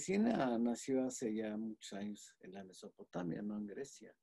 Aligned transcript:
Medicina 0.00 0.56
nació 0.56 1.04
hace 1.04 1.34
ya 1.34 1.54
muchos 1.58 1.92
años 1.92 2.34
en 2.40 2.54
la 2.54 2.64
Mesopotamia, 2.64 3.42
no 3.42 3.58
en 3.58 3.66
Grecia. 3.66 4.16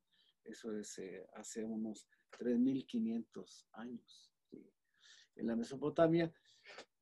Eso 0.43 0.75
es 0.75 0.97
eh, 0.97 1.23
hace 1.35 1.63
unos 1.63 2.09
3.500 2.39 3.67
años 3.73 4.33
en 5.35 5.45
la 5.45 5.55
Mesopotamia. 5.55 6.33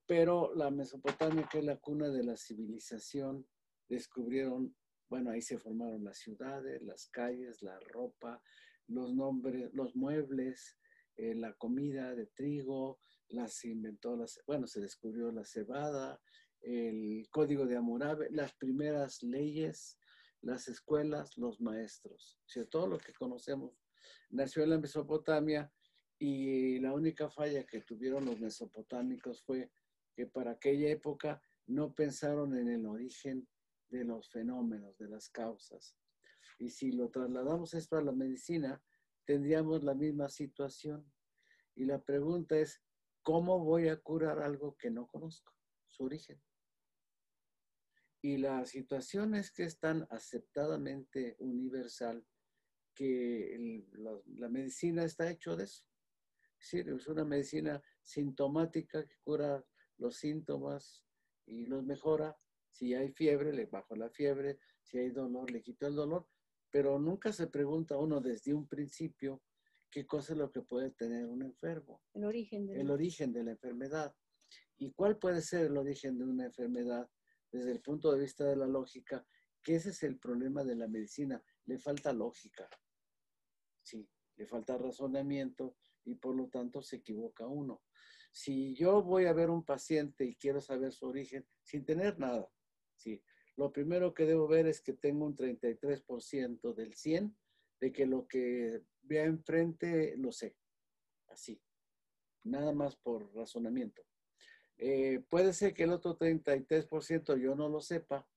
Pero 0.06 0.54
la 0.56 0.72
Mesopotamia, 0.72 1.48
que 1.50 1.60
es 1.60 1.64
la 1.64 1.78
cuna 1.78 2.10
de 2.10 2.26
la 2.26 2.36
civilización, 2.36 3.48
descubrieron, 3.88 4.76
bueno, 5.08 5.32
ahí 5.32 5.42
se 5.42 5.58
formaron 5.58 6.04
las 6.04 6.18
ciudades, 6.18 6.82
las 6.82 7.08
calles, 7.08 7.62
la 7.62 7.80
ropa, 7.80 8.44
los 8.88 9.16
nombres, 9.16 9.74
los 9.74 9.96
muebles, 9.96 10.78
eh, 11.16 11.34
la 11.34 11.54
comida 11.54 12.14
de 12.14 12.26
trigo, 12.26 13.00
las 13.30 13.64
inventó, 13.64 14.18
las, 14.18 14.42
bueno, 14.46 14.68
se 14.68 14.82
descubrió 14.82 15.32
la 15.32 15.46
cebada, 15.46 16.22
el 16.66 17.28
código 17.30 17.66
de 17.66 17.78
Hammurabi, 17.78 18.26
las 18.32 18.54
primeras 18.56 19.22
leyes, 19.22 20.00
las 20.42 20.68
escuelas, 20.68 21.38
los 21.38 21.62
maestros. 21.62 22.40
O 22.46 22.50
sea, 22.50 22.66
todo 22.66 22.88
lo 22.88 22.98
que 22.98 23.14
conocemos 23.14 23.80
nació 24.30 24.64
en 24.64 24.72
la 24.72 24.80
Mesopotamia 24.80 25.72
y 26.18 26.80
la 26.80 26.94
única 26.94 27.30
falla 27.30 27.66
que 27.66 27.82
tuvieron 27.82 28.26
los 28.26 28.40
mesopotámicos 28.40 29.44
fue 29.44 29.72
que 30.16 30.26
para 30.26 30.52
aquella 30.52 30.90
época 30.90 31.42
no 31.68 31.94
pensaron 31.94 32.56
en 32.56 32.70
el 32.70 32.86
origen 32.86 33.48
de 33.90 34.04
los 34.04 34.30
fenómenos, 34.30 34.98
de 34.98 35.10
las 35.10 35.30
causas. 35.30 35.96
Y 36.58 36.70
si 36.70 36.92
lo 36.92 37.10
trasladamos 37.10 37.74
esto 37.74 37.98
a 37.98 38.02
la 38.02 38.12
medicina, 38.12 38.82
tendríamos 39.26 39.84
la 39.84 39.94
misma 39.94 40.30
situación. 40.30 41.12
Y 41.76 41.86
la 41.86 42.02
pregunta 42.02 42.58
es, 42.58 42.82
¿cómo 43.22 43.64
voy 43.64 43.90
a 43.90 44.02
curar 44.02 44.40
algo 44.42 44.76
que 44.78 44.90
no 44.90 45.08
conozco? 45.08 45.54
Su 45.88 46.06
origen. 46.06 46.42
Y 48.26 48.38
la 48.38 48.66
situación 48.66 49.36
es 49.36 49.52
que 49.52 49.66
es 49.66 49.78
tan 49.78 50.08
aceptadamente 50.10 51.36
universal 51.38 52.26
que 52.96 53.84
la, 54.40 54.50
medicina 54.50 55.04
está 55.04 55.30
hecho 55.30 55.56
de 55.56 55.66
eso. 55.66 55.86
Es 56.60 56.72
decir, 56.72 56.90
es 56.90 57.08
una 57.08 57.24
medicina 57.24 57.80
sintomática 58.02 59.06
que 59.06 59.16
cura 59.24 59.64
los 60.00 60.18
síntomas 60.18 61.06
y 61.46 61.68
los 61.68 61.86
mejora. 61.86 62.36
Si 62.72 62.96
hay 62.96 63.12
fiebre, 63.12 63.54
le 63.54 63.68
bajo 63.68 63.96
la 63.96 64.10
fiebre. 64.10 64.58
Si 64.82 64.98
hay 64.98 65.12
dolor, 65.12 65.52
le 65.52 65.62
quito 65.62 65.86
el 65.86 65.94
dolor. 65.94 66.28
Pero 66.72 66.98
nunca 66.98 67.32
se 67.32 67.46
pregunta 67.46 67.96
uno 67.96 68.22
desde 68.22 68.56
un 68.56 68.68
principio 68.68 69.44
qué 69.92 70.08
cosa 70.08 70.34
es 70.34 70.40
lo 70.40 70.52
que 70.52 70.64
puede 70.64 70.90
tener 70.90 71.28
un 71.28 71.44
enfermo. 71.44 72.02
El 72.16 72.26
origen 72.26 72.66
de, 72.66 72.82
el 72.82 72.90
origen 72.90 73.32
de 73.32 73.44
la 73.44 73.52
enfermedad. 73.52 74.16
¿Y 74.80 74.94
cuál 74.94 75.20
puede 75.20 75.44
ser 75.44 75.68
el 75.68 75.78
origen 75.78 76.18
de 76.18 76.26
una 76.26 76.46
enfermedad? 76.46 77.08
Desde 77.56 77.72
el 77.72 77.82
punto 77.82 78.12
de 78.12 78.20
vista 78.20 78.46
de 78.46 78.56
la 78.56 78.68
lógica, 78.68 79.26
que 79.64 79.76
ese 79.76 79.90
es 79.90 80.04
el 80.04 80.20
problema 80.20 80.64
de 80.64 80.76
la 80.76 80.88
medicina, 80.88 81.42
le 81.66 81.80
falta 81.80 82.14
lógica. 82.14 82.70
Sí, 83.82 84.08
le 84.36 84.46
falta 84.46 84.78
razonamiento 84.78 85.78
y 86.04 86.16
por 86.16 86.36
lo 86.36 86.50
tanto 86.50 86.82
se 86.82 86.98
equivoca 86.98 87.48
uno. 87.48 87.84
Si 88.32 88.76
yo 88.76 89.02
voy 89.02 89.26
a 89.26 89.34
ver 89.34 89.50
un 89.50 89.64
paciente 89.64 90.26
y 90.26 90.36
quiero 90.36 90.60
saber 90.60 90.92
su 90.92 91.08
origen 91.08 91.48
sin 91.64 91.86
tener 91.86 92.20
nada, 92.20 92.52
sí, 92.96 93.24
lo 93.56 93.72
primero 93.72 94.14
que 94.14 94.26
debo 94.26 94.48
ver 94.48 94.68
es 94.68 94.82
que 94.82 94.94
tengo 94.94 95.26
un 95.26 95.36
33% 95.36 96.74
del 96.74 96.94
100 96.94 97.38
de 97.80 97.92
que 97.92 98.06
lo 98.06 98.28
que 98.28 98.84
vea 99.02 99.24
enfrente 99.24 100.16
lo 100.18 100.32
sé. 100.32 100.58
Así. 101.28 101.62
Nada 102.44 102.74
más 102.74 102.96
por 102.98 103.34
razonamiento. 103.34 104.04
Eh, 104.78 105.24
puede 105.30 105.54
ser 105.54 105.74
que 105.74 105.84
el 105.84 105.92
otro 105.92 106.18
33% 106.18 107.38
yo 107.38 107.56
no 107.56 107.70
lo 107.70 107.82
sepa, 107.82 108.28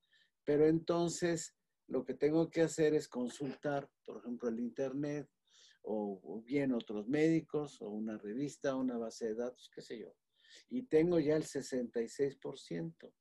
pero 0.45 0.67
entonces 0.67 1.57
lo 1.89 2.05
que 2.05 2.15
tengo 2.15 2.51
que 2.51 2.63
hacer 2.63 2.95
es 2.95 3.09
consultar, 3.09 3.91
por 4.05 4.19
ejemplo, 4.19 4.49
el 4.49 4.61
Internet 4.61 5.29
o, 5.83 6.43
bien 6.45 6.73
otros 6.73 7.09
médicos 7.09 7.81
o 7.81 7.89
una 7.89 8.19
revista, 8.19 8.77
una 8.77 8.99
base 8.99 9.27
de 9.27 9.35
datos, 9.35 9.71
qué 9.75 9.81
sé 9.81 9.99
yo. 9.99 10.15
Y 10.69 10.83
tengo 10.83 11.19
ya 11.19 11.37
el 11.37 11.45
66%. 11.45 13.13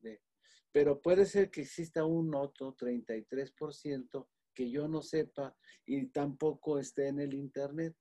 De, 0.00 0.22
pero 0.70 1.00
puede 1.00 1.24
ser 1.24 1.50
que 1.50 1.62
exista 1.62 2.04
un 2.04 2.34
otro 2.34 2.76
33% 2.76 4.28
que 4.54 4.70
yo 4.70 4.86
no 4.86 5.02
sepa 5.02 5.56
y 5.86 6.06
tampoco 6.06 6.78
esté 6.78 7.08
en 7.08 7.20
el 7.20 7.34
Internet. 7.34 7.96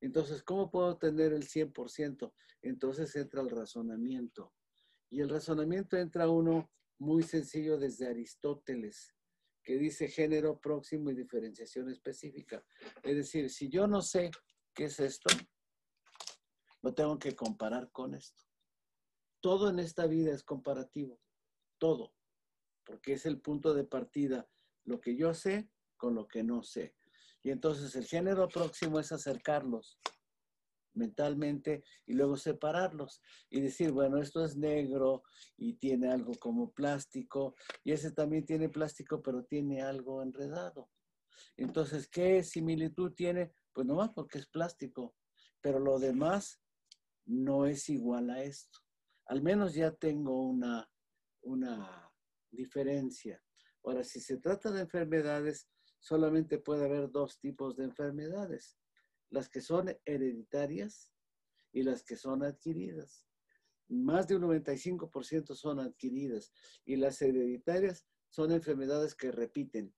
Entonces, 0.00 0.42
¿cómo 0.42 0.70
puedo 0.70 0.96
tener 0.98 1.32
el 1.32 1.44
100%? 1.44 2.32
Entonces 2.62 3.14
entra 3.16 3.42
el 3.42 3.50
razonamiento. 3.50 4.52
Y 5.10 5.20
el 5.20 5.28
razonamiento 5.28 5.96
entra 5.96 6.28
uno 6.28 6.70
muy 6.98 7.22
sencillo 7.22 7.78
desde 7.78 8.08
Aristóteles, 8.08 9.14
que 9.62 9.78
dice 9.78 10.08
género 10.08 10.60
próximo 10.60 11.10
y 11.10 11.14
diferenciación 11.14 11.90
específica. 11.90 12.64
Es 13.02 13.16
decir, 13.16 13.50
si 13.50 13.68
yo 13.68 13.86
no 13.86 14.02
sé 14.02 14.30
qué 14.74 14.84
es 14.84 15.00
esto, 15.00 15.28
lo 16.82 16.94
tengo 16.94 17.18
que 17.18 17.34
comparar 17.34 17.90
con 17.90 18.14
esto. 18.14 18.44
Todo 19.40 19.70
en 19.70 19.78
esta 19.78 20.06
vida 20.06 20.32
es 20.32 20.42
comparativo, 20.42 21.20
todo, 21.78 22.14
porque 22.84 23.14
es 23.14 23.26
el 23.26 23.40
punto 23.40 23.74
de 23.74 23.84
partida, 23.84 24.48
lo 24.84 25.00
que 25.00 25.16
yo 25.16 25.34
sé 25.34 25.68
con 25.96 26.14
lo 26.14 26.26
que 26.28 26.42
no 26.42 26.62
sé. 26.62 26.94
Y 27.46 27.52
entonces 27.52 27.94
el 27.94 28.06
género 28.06 28.48
próximo 28.48 28.98
es 28.98 29.12
acercarlos 29.12 30.00
mentalmente 30.94 31.84
y 32.04 32.14
luego 32.14 32.36
separarlos 32.36 33.22
y 33.48 33.60
decir, 33.60 33.92
bueno, 33.92 34.20
esto 34.20 34.44
es 34.44 34.56
negro 34.56 35.22
y 35.56 35.74
tiene 35.74 36.10
algo 36.10 36.32
como 36.40 36.72
plástico 36.72 37.54
y 37.84 37.92
ese 37.92 38.10
también 38.10 38.44
tiene 38.44 38.68
plástico 38.68 39.22
pero 39.22 39.44
tiene 39.44 39.80
algo 39.80 40.24
enredado. 40.24 40.90
Entonces, 41.56 42.08
¿qué 42.08 42.42
similitud 42.42 43.12
tiene? 43.12 43.54
Pues 43.72 43.86
nomás 43.86 44.10
porque 44.12 44.38
es 44.38 44.48
plástico, 44.48 45.14
pero 45.60 45.78
lo 45.78 46.00
demás 46.00 46.60
no 47.26 47.66
es 47.66 47.88
igual 47.88 48.28
a 48.30 48.42
esto. 48.42 48.80
Al 49.26 49.40
menos 49.40 49.72
ya 49.72 49.92
tengo 49.92 50.42
una, 50.42 50.90
una 51.42 52.10
diferencia. 52.50 53.40
Ahora, 53.84 54.02
si 54.02 54.18
se 54.18 54.38
trata 54.38 54.72
de 54.72 54.80
enfermedades, 54.80 55.68
solamente 56.06 56.58
puede 56.58 56.84
haber 56.84 57.10
dos 57.10 57.40
tipos 57.40 57.76
de 57.76 57.82
enfermedades, 57.82 58.78
las 59.28 59.48
que 59.48 59.60
son 59.60 59.92
hereditarias 60.04 61.12
y 61.72 61.82
las 61.82 62.04
que 62.04 62.14
son 62.14 62.44
adquiridas. 62.44 63.26
Más 63.88 64.28
de 64.28 64.36
un 64.36 64.42
95% 64.42 65.56
son 65.56 65.80
adquiridas 65.80 66.52
y 66.84 66.94
las 66.94 67.20
hereditarias 67.22 68.06
son 68.28 68.52
enfermedades 68.52 69.16
que 69.16 69.32
repiten. 69.32 69.92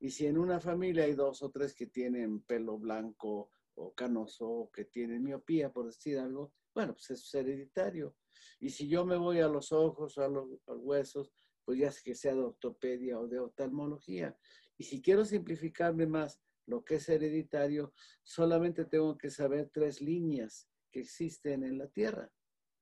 Y 0.00 0.10
si 0.10 0.26
en 0.26 0.38
una 0.38 0.58
familia 0.58 1.04
hay 1.04 1.14
dos 1.14 1.40
o 1.44 1.52
tres 1.52 1.72
que 1.72 1.86
tienen 1.86 2.42
pelo 2.42 2.76
blanco 2.76 3.52
o 3.76 3.94
canoso 3.94 4.70
que 4.72 4.86
tienen 4.86 5.22
miopía, 5.22 5.72
por 5.72 5.86
decir 5.86 6.18
algo, 6.18 6.52
bueno, 6.74 6.94
pues 6.94 7.10
es 7.10 7.32
hereditario. 7.32 8.16
Y 8.58 8.70
si 8.70 8.88
yo 8.88 9.06
me 9.06 9.16
voy 9.16 9.38
a 9.38 9.46
los 9.46 9.70
ojos 9.70 10.18
a 10.18 10.26
los, 10.26 10.48
huesos, 10.66 11.32
pues 11.68 11.80
ya 11.80 11.92
que 12.02 12.14
sea 12.14 12.34
de 12.34 12.40
ortopedia 12.40 13.20
o 13.20 13.28
de 13.28 13.40
oftalmología. 13.40 14.34
Y 14.78 14.84
si 14.84 15.02
quiero 15.02 15.26
simplificarme 15.26 16.06
más 16.06 16.40
lo 16.64 16.82
que 16.82 16.94
es 16.94 17.06
hereditario, 17.10 17.92
solamente 18.22 18.86
tengo 18.86 19.18
que 19.18 19.28
saber 19.28 19.68
tres 19.70 20.00
líneas 20.00 20.66
que 20.90 21.00
existen 21.00 21.64
en 21.64 21.76
la 21.76 21.88
Tierra, 21.88 22.32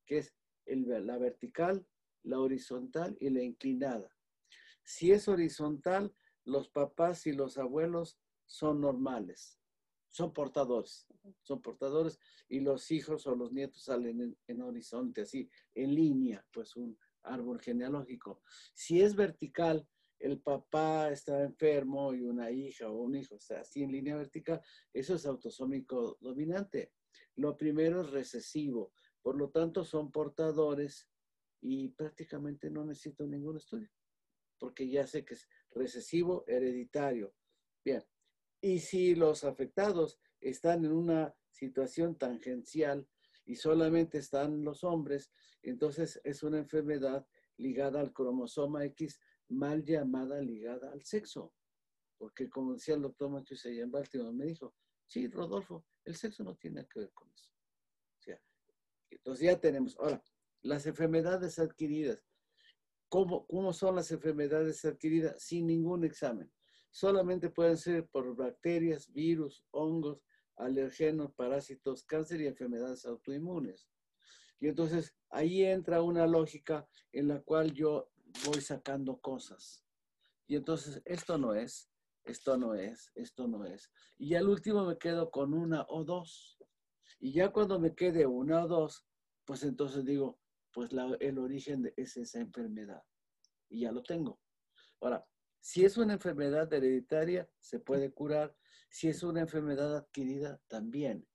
que 0.04 0.19
es 0.19 0.36
la 0.66 1.19
vertical, 1.19 1.84
la 2.22 2.38
horizontal 2.38 3.16
y 3.18 3.30
la 3.30 3.42
inclinada. 3.42 4.16
Si 4.84 5.10
es 5.10 5.27
horizontal, 5.27 6.15
los 6.44 6.68
papás 6.68 7.27
y 7.27 7.32
los 7.32 7.59
abuelos 7.59 8.21
son 8.44 8.80
normales, 8.80 9.59
son 10.10 10.32
portadores, 10.32 11.09
son 11.42 11.60
portadores 11.60 12.21
y 12.48 12.60
los 12.60 12.89
hijos 12.92 13.27
o 13.27 13.34
los 13.34 13.53
nietos 13.53 13.82
salen 13.82 14.21
en, 14.21 14.39
en 14.47 14.62
horizonte, 14.62 15.22
así, 15.22 15.50
en 15.74 15.92
línea, 15.92 16.47
pues 16.53 16.77
un 16.77 16.97
árbol 17.27 17.61
genealógico. 17.61 18.43
Si 18.75 19.03
es 19.03 19.15
vertical, 19.15 19.87
el 20.19 20.41
papá 20.41 21.11
está 21.11 21.43
enfermo 21.43 22.15
y 22.15 22.23
una 22.23 22.51
hija 22.51 22.89
o 22.89 23.03
un 23.03 23.17
hijo 23.17 23.37
está 23.37 23.61
así 23.61 23.83
en 23.83 23.93
línea 23.93 24.17
vertical, 24.17 24.61
eso 24.93 25.15
es 25.15 25.27
autosómico 25.27 26.17
dominante. 26.21 26.93
Lo 27.37 27.57
primero 27.57 28.01
es 28.01 28.11
recesivo, 28.11 28.93
por 29.23 29.37
lo 29.37 29.51
tanto 29.51 29.84
son 29.84 30.11
portadores 30.11 31.09
y 31.61 31.89
prácticamente 31.89 32.71
no 32.71 32.84
necesito 32.84 33.27
ningún 33.27 33.57
estudio, 33.57 33.91
porque 34.59 34.89
ya 34.89 35.07
sé 35.07 35.25
que 35.25 35.34
es 35.34 35.49
recesivo 35.71 36.45
hereditario. 36.47 37.34
Bien, 37.84 38.03
y 38.61 38.78
si 38.78 39.15
los 39.15 39.45
afectados 39.45 40.19
están 40.41 40.84
en 40.84 40.93
una 40.93 41.34
situación 41.51 42.17
tangencial 42.17 43.07
y 43.47 43.54
solamente 43.54 44.19
están 44.19 44.63
los 44.65 44.84
hombres, 44.84 45.33
entonces 45.63 46.21
es 46.25 46.43
una 46.43 46.59
enfermedad 46.59 47.27
ligada 47.57 48.01
al 48.01 48.13
cromosoma 48.13 48.84
X 48.84 49.19
mal 49.48 49.84
llamada 49.84 50.41
ligada 50.41 50.93
al 50.93 51.03
sexo. 51.03 51.54
Porque 52.19 52.51
como 52.51 52.75
decía 52.75 52.95
el 52.95 53.03
doctor 53.03 53.31
allá 53.37 53.83
en 53.83 53.91
Baltimore, 53.91 54.33
me 54.33 54.47
dijo, 54.47 54.75
sí, 55.07 55.28
Rodolfo, 55.28 55.87
el 56.04 56.16
sexo 56.16 56.43
no 56.45 56.57
tiene 56.57 56.87
que 56.87 57.01
ver 57.01 57.13
con 57.13 57.31
eso. 57.31 57.51
Entonces 59.09 59.47
ya 59.47 59.60
tenemos, 59.60 59.97
ahora, 59.99 60.22
las 60.63 60.87
enfermedades 60.87 61.59
adquiridas. 61.59 62.27
¿Cómo, 63.09 63.47
¿Cómo 63.47 63.72
son 63.72 63.95
las 63.95 64.10
enfermedades 64.10 64.84
adquiridas? 64.84 65.41
Sin 65.41 65.66
ningún 65.66 66.04
examen. 66.04 66.51
Solamente 66.91 67.51
pueden 67.51 67.77
ser 67.77 68.09
por 68.09 68.34
bacterias, 68.34 69.13
virus, 69.13 69.65
hongos, 69.71 70.25
alergenos, 70.56 71.32
parásitos, 71.32 72.04
cáncer 72.04 72.41
y 72.41 72.47
enfermedades 72.47 73.04
autoinmunes. 73.06 73.88
Y 74.58 74.68
entonces 74.68 75.14
ahí 75.30 75.64
entra 75.64 76.03
una 76.03 76.26
lógica 76.26 76.88
en 77.12 77.28
la 77.28 77.41
cual 77.42 77.72
yo 77.72 78.10
voy 78.47 78.60
sacando 78.60 79.20
cosas. 79.20 79.84
Y 80.47 80.56
entonces 80.56 81.03
esto 81.04 81.38
no 81.38 81.54
es, 81.54 81.91
esto 82.24 82.56
no 82.56 82.74
es, 82.74 83.12
esto 83.14 83.47
no 83.48 83.64
es. 83.64 83.91
Y 84.18 84.34
al 84.34 84.48
último 84.48 84.84
me 84.84 84.98
quedo 84.98 85.30
con 85.30 85.54
una 85.54 85.84
o 85.88 86.04
dos. 86.04 86.58
Y 87.18 87.32
ya 87.32 87.50
cuando 87.50 87.78
me 87.78 87.94
quede 87.94 88.26
una 88.26 88.64
o 88.64 88.68
dos, 88.68 89.06
pues 89.44 89.62
entonces 89.62 90.04
digo, 90.04 90.38
pues 90.72 90.91
el 91.20 91.38
origen 91.38 91.92
es 91.97 92.16
esa 92.16 92.41
enfermedad. 92.41 93.03
Y 93.68 93.80
ya 93.80 93.92
lo 93.92 94.03
tengo. 94.03 94.41
Ahora, 95.00 95.26
si 95.60 95.84
es 95.84 95.97
una 95.97 96.14
enfermedad 96.14 96.72
hereditaria, 96.72 97.48
se 97.58 97.80
puede 97.80 98.12
curar. 98.12 98.56
Si 98.88 99.09
es 99.09 99.22
una 99.22 99.41
enfermedad 99.41 99.97
adquirida, 99.97 100.60
también. 100.68 101.27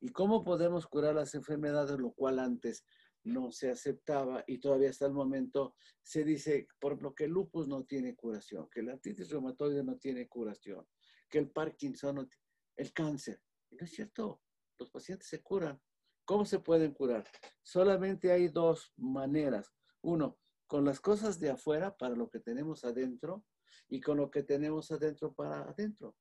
¿Y 0.00 0.10
cómo 0.10 0.44
podemos 0.44 0.86
curar 0.86 1.14
las 1.14 1.34
enfermedades, 1.34 1.98
lo 1.98 2.12
cual 2.12 2.38
antes 2.38 2.84
no 3.24 3.50
se 3.50 3.70
aceptaba 3.70 4.44
y 4.46 4.58
todavía 4.58 4.90
hasta 4.90 5.06
el 5.06 5.12
momento 5.12 5.74
se 6.02 6.24
dice, 6.24 6.68
por 6.78 6.92
ejemplo, 6.92 7.14
que 7.14 7.24
el 7.24 7.32
lupus 7.32 7.68
no 7.68 7.84
tiene 7.84 8.14
curación, 8.14 8.68
que 8.70 8.82
la 8.82 8.92
artritis 8.92 9.30
reumatoide 9.30 9.82
no 9.82 9.96
tiene 9.96 10.28
curación, 10.28 10.86
que 11.28 11.38
el 11.38 11.50
Parkinson 11.50 12.28
el 12.76 12.92
cáncer. 12.92 13.40
no 13.70 13.84
es 13.84 13.90
cierto, 13.90 14.40
los 14.78 14.90
pacientes 14.90 15.28
se 15.28 15.42
curan. 15.42 15.80
¿Cómo 16.24 16.44
se 16.44 16.60
pueden 16.60 16.92
curar? 16.92 17.24
Solamente 17.62 18.30
hay 18.30 18.48
dos 18.48 18.92
maneras. 18.96 19.72
Uno, 20.02 20.38
con 20.66 20.84
las 20.84 21.00
cosas 21.00 21.40
de 21.40 21.50
afuera 21.50 21.96
para 21.96 22.14
lo 22.14 22.28
que 22.28 22.38
tenemos 22.38 22.84
adentro 22.84 23.44
y 23.88 24.00
con 24.00 24.18
lo 24.18 24.30
que 24.30 24.42
tenemos 24.42 24.90
adentro 24.90 25.32
para 25.32 25.62
adentro. 25.62 26.14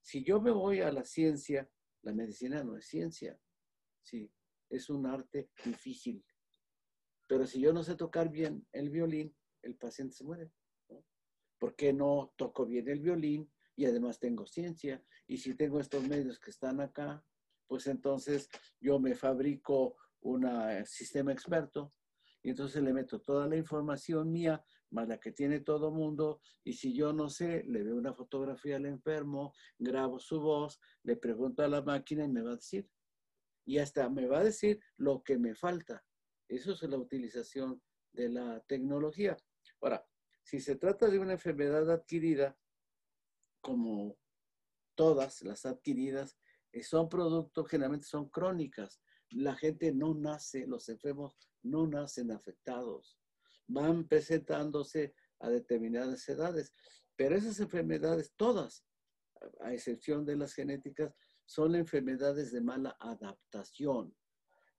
Si 0.00 0.24
yo 0.24 0.40
me 0.40 0.50
voy 0.50 0.80
a 0.80 0.92
la 0.92 1.04
ciencia, 1.04 1.68
la 2.02 2.12
medicina 2.12 2.62
no 2.62 2.76
es 2.76 2.86
ciencia, 2.86 3.38
sí, 4.02 4.30
es 4.70 4.90
un 4.90 5.06
arte 5.06 5.50
difícil. 5.64 6.24
Pero 7.26 7.46
si 7.46 7.60
yo 7.60 7.72
no 7.72 7.82
sé 7.82 7.94
tocar 7.94 8.30
bien 8.30 8.66
el 8.72 8.90
violín, 8.90 9.36
el 9.62 9.76
paciente 9.76 10.14
se 10.14 10.24
muere. 10.24 10.50
¿no? 10.88 11.04
Porque 11.58 11.92
no 11.92 12.32
toco 12.36 12.64
bien 12.64 12.88
el 12.88 13.00
violín 13.00 13.50
y 13.76 13.84
además 13.84 14.18
tengo 14.18 14.46
ciencia. 14.46 15.04
Y 15.26 15.38
si 15.38 15.54
tengo 15.54 15.78
estos 15.80 16.06
medios 16.08 16.38
que 16.38 16.50
están 16.50 16.80
acá, 16.80 17.24
pues 17.66 17.86
entonces 17.86 18.48
yo 18.80 18.98
me 18.98 19.14
fabrico 19.14 19.96
un 20.20 20.46
sistema 20.86 21.32
experto 21.32 21.92
y 22.42 22.50
entonces 22.50 22.82
le 22.82 22.92
meto 22.92 23.20
toda 23.20 23.46
la 23.46 23.56
información 23.56 24.30
mía, 24.30 24.64
más 24.90 25.08
la 25.08 25.18
que 25.18 25.32
tiene 25.32 25.60
todo 25.60 25.90
mundo, 25.90 26.40
y 26.64 26.72
si 26.72 26.94
yo 26.94 27.12
no 27.12 27.28
sé, 27.28 27.64
le 27.64 27.82
veo 27.82 27.96
una 27.96 28.14
fotografía 28.14 28.76
al 28.76 28.86
enfermo, 28.86 29.52
grabo 29.78 30.18
su 30.18 30.40
voz, 30.40 30.80
le 31.02 31.16
pregunto 31.16 31.62
a 31.62 31.68
la 31.68 31.82
máquina 31.82 32.24
y 32.24 32.28
me 32.28 32.42
va 32.42 32.52
a 32.52 32.56
decir. 32.56 32.88
Y 33.66 33.78
hasta 33.78 34.08
me 34.08 34.26
va 34.26 34.38
a 34.38 34.44
decir 34.44 34.80
lo 34.96 35.22
que 35.22 35.38
me 35.38 35.54
falta. 35.54 36.04
Eso 36.48 36.72
es 36.72 36.82
la 36.82 36.96
utilización 36.96 37.82
de 38.12 38.30
la 38.30 38.60
tecnología. 38.66 39.36
Ahora, 39.80 40.06
si 40.42 40.60
se 40.60 40.76
trata 40.76 41.08
de 41.08 41.18
una 41.18 41.34
enfermedad 41.34 41.90
adquirida, 41.90 42.56
como 43.60 44.16
todas 44.94 45.42
las 45.42 45.66
adquiridas, 45.66 46.38
eh, 46.72 46.82
son 46.82 47.08
productos, 47.08 47.68
generalmente 47.68 48.06
son 48.06 48.28
crónicas. 48.30 49.00
La 49.30 49.54
gente 49.54 49.92
no 49.92 50.14
nace, 50.14 50.66
los 50.66 50.88
enfermos 50.88 51.36
no 51.62 51.86
nacen 51.86 52.30
afectados, 52.30 53.18
van 53.66 54.06
presentándose 54.08 55.14
a 55.40 55.50
determinadas 55.50 56.28
edades, 56.28 56.72
pero 57.16 57.36
esas 57.36 57.60
enfermedades, 57.60 58.32
todas, 58.36 58.84
a 59.60 59.72
excepción 59.72 60.24
de 60.24 60.36
las 60.36 60.54
genéticas, 60.54 61.14
son 61.44 61.74
enfermedades 61.74 62.52
de 62.52 62.60
mala 62.60 62.96
adaptación. 63.00 64.14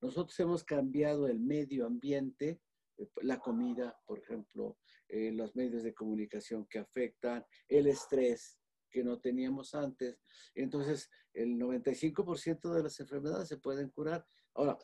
Nosotros 0.02 0.40
hemos 0.40 0.64
cambiado 0.64 1.28
el 1.28 1.40
medio 1.40 1.86
ambiente, 1.86 2.62
eh, 2.98 3.10
la 3.22 3.40
comida, 3.40 3.98
por 4.06 4.20
ejemplo, 4.20 4.78
eh, 5.08 5.32
los 5.32 5.56
medios 5.56 5.84
de 5.84 5.94
comunicación 5.94 6.68
que 6.68 6.80
afectan, 6.80 7.44
el 7.68 7.88
estrés 7.88 8.60
que 8.90 9.04
no 9.04 9.20
teníamos 9.20 9.76
antes. 9.76 10.22
Entonces, 10.56 11.10
el 11.34 11.58
95% 11.58 12.74
de 12.74 12.84
las 12.84 13.00
enfermedades 13.00 13.48
se 13.48 13.58
pueden 13.58 13.90
curar. 13.90 14.26
Ahora, 14.60 14.78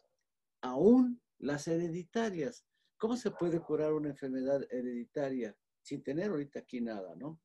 aún 0.61 1.21
las 1.37 1.67
hereditarias. 1.67 2.65
¿Cómo 2.95 3.17
se 3.17 3.29
puede 3.31 3.59
curar 3.59 3.91
una 3.91 4.07
enfermedad 4.07 4.65
hereditaria 4.71 5.53
sin 5.81 6.01
tener 6.01 6.29
ahorita 6.29 6.59
aquí 6.59 6.79
nada, 6.79 7.13
no? 7.17 7.41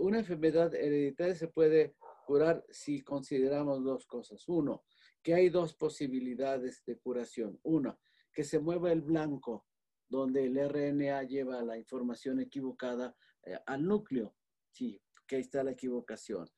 Una 0.00 0.18
enfermedad 0.18 0.74
hereditaria 0.74 1.36
se 1.36 1.46
puede 1.46 1.94
curar 2.26 2.66
si 2.70 3.02
consideramos 3.02 3.84
dos 3.84 4.04
cosas. 4.04 4.48
Uno, 4.48 4.84
que 5.22 5.34
hay 5.34 5.48
dos 5.48 5.74
posibilidades 5.74 6.84
de 6.86 6.98
curación. 6.98 7.60
Una, 7.62 7.96
que 8.32 8.42
se 8.42 8.58
mueva 8.58 8.90
el 8.90 9.02
blanco, 9.02 9.64
donde 10.08 10.46
el 10.46 10.58
RNA 10.58 11.22
lleva 11.22 11.62
la 11.62 11.78
información 11.78 12.40
equivocada 12.40 13.16
eh, 13.44 13.56
al 13.64 13.86
núcleo. 13.86 14.34
Sí, 14.72 15.00
que 15.24 15.36
ahí 15.36 15.42
está 15.42 15.62
la 15.62 15.70
equivocación. 15.70 16.50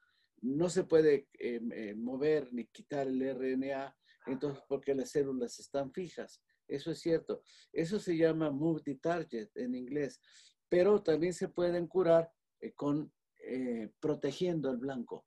No 0.43 0.69
se 0.69 0.85
puede 0.85 1.29
eh, 1.39 1.61
eh, 1.73 1.95
mover 1.95 2.53
ni 2.53 2.67
quitar 2.67 3.07
el 3.07 3.21
RNA, 3.21 3.97
entonces 4.27 4.63
porque 4.69 4.95
las 4.95 5.11
células 5.11 5.59
están 5.59 5.93
fijas. 5.93 6.43
Eso 6.69 6.91
es 6.91 7.01
cierto. 7.01 7.43
Eso 7.73 7.99
se 7.99 8.17
llama 8.17 8.51
multi-target 8.51 9.51
en 9.55 9.75
inglés, 9.75 10.21
pero 10.69 11.03
también 11.03 11.33
se 11.33 11.49
pueden 11.49 11.87
curar 11.87 12.31
con 12.75 13.13
protegiendo 14.01 14.71
el 14.71 14.79
blanco. 14.79 15.25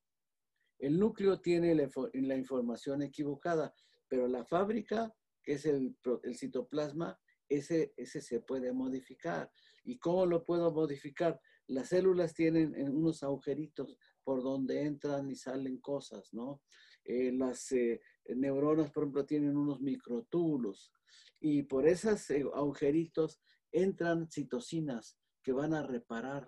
El 0.80 0.98
núcleo 0.98 1.42
tiene 1.42 1.76
la, 1.76 2.38
información 2.38 3.02
equivocada, 3.02 3.74
pero 4.08 4.28
la 4.28 4.46
fábrica, 4.46 5.14
que 5.44 5.54
es 5.54 5.66
el, 5.66 5.98
citoplasma, 6.34 7.20
ese, 7.50 7.94
ese 7.98 8.22
se 8.22 8.40
puede 8.40 8.72
modificar. 8.72 9.52
¿Y 9.84 10.00
cómo 10.00 10.26
lo 10.26 10.46
puedo 10.46 10.72
modificar? 10.72 11.40
Las 11.68 11.90
células 11.90 12.33
tienen 12.33 12.74
unos 12.90 13.24
agujeritos 13.24 13.98
por 14.30 14.44
donde 14.44 14.83
entran 14.83 15.28
y 15.31 15.36
salen 15.36 15.80
cosas, 15.80 16.31
¿no? 16.36 16.62
Eh, 17.04 17.31
las 17.31 17.71
eh, 17.71 18.00
neuronas, 18.28 18.92
por 18.92 19.02
ejemplo, 19.02 19.26
tienen 19.26 19.57
unos 19.57 19.81
microtúbulos 19.81 20.94
y 21.40 21.64
por 21.64 21.88
esos 21.88 22.30
eh, 22.30 22.45
agujeritos 22.54 23.42
entran 23.71 24.30
citocinas 24.30 25.18
que 25.42 25.52
van 25.52 25.74
a 25.74 25.81
reparar. 25.81 26.48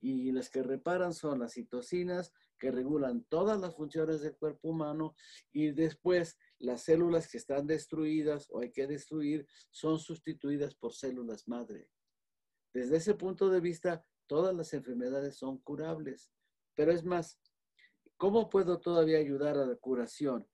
Y 0.00 0.32
las 0.32 0.50
que 0.50 0.64
reparan 0.64 1.14
son 1.14 1.38
las 1.38 1.52
citocinas 1.52 2.32
que 2.58 2.72
regulan 2.72 3.24
todas 3.28 3.60
las 3.60 3.76
funciones 3.76 4.20
del 4.20 4.36
cuerpo 4.36 4.70
humano 4.70 5.14
y 5.52 5.70
después 5.70 6.36
las 6.58 6.82
células 6.82 7.30
que 7.30 7.38
están 7.38 7.68
destruidas 7.68 8.48
o 8.50 8.58
hay 8.58 8.72
que 8.72 8.88
destruir 8.88 9.46
son 9.70 10.00
sustituidas 10.00 10.74
por 10.74 10.92
células 10.92 11.46
madre. 11.46 11.88
Desde 12.72 12.96
ese 12.96 13.14
punto 13.14 13.50
de 13.50 13.60
vista, 13.60 14.04
todas 14.26 14.52
las 14.52 14.74
enfermedades 14.74 15.36
son 15.36 15.58
curables. 15.58 16.32
Pero 16.74 16.92
es 16.92 17.04
más, 17.04 17.38
¿cómo 18.16 18.50
puedo 18.50 18.80
todavía 18.80 19.18
ayudar 19.18 19.58
a 19.58 19.66
la 19.66 19.76
curación? 19.76 20.46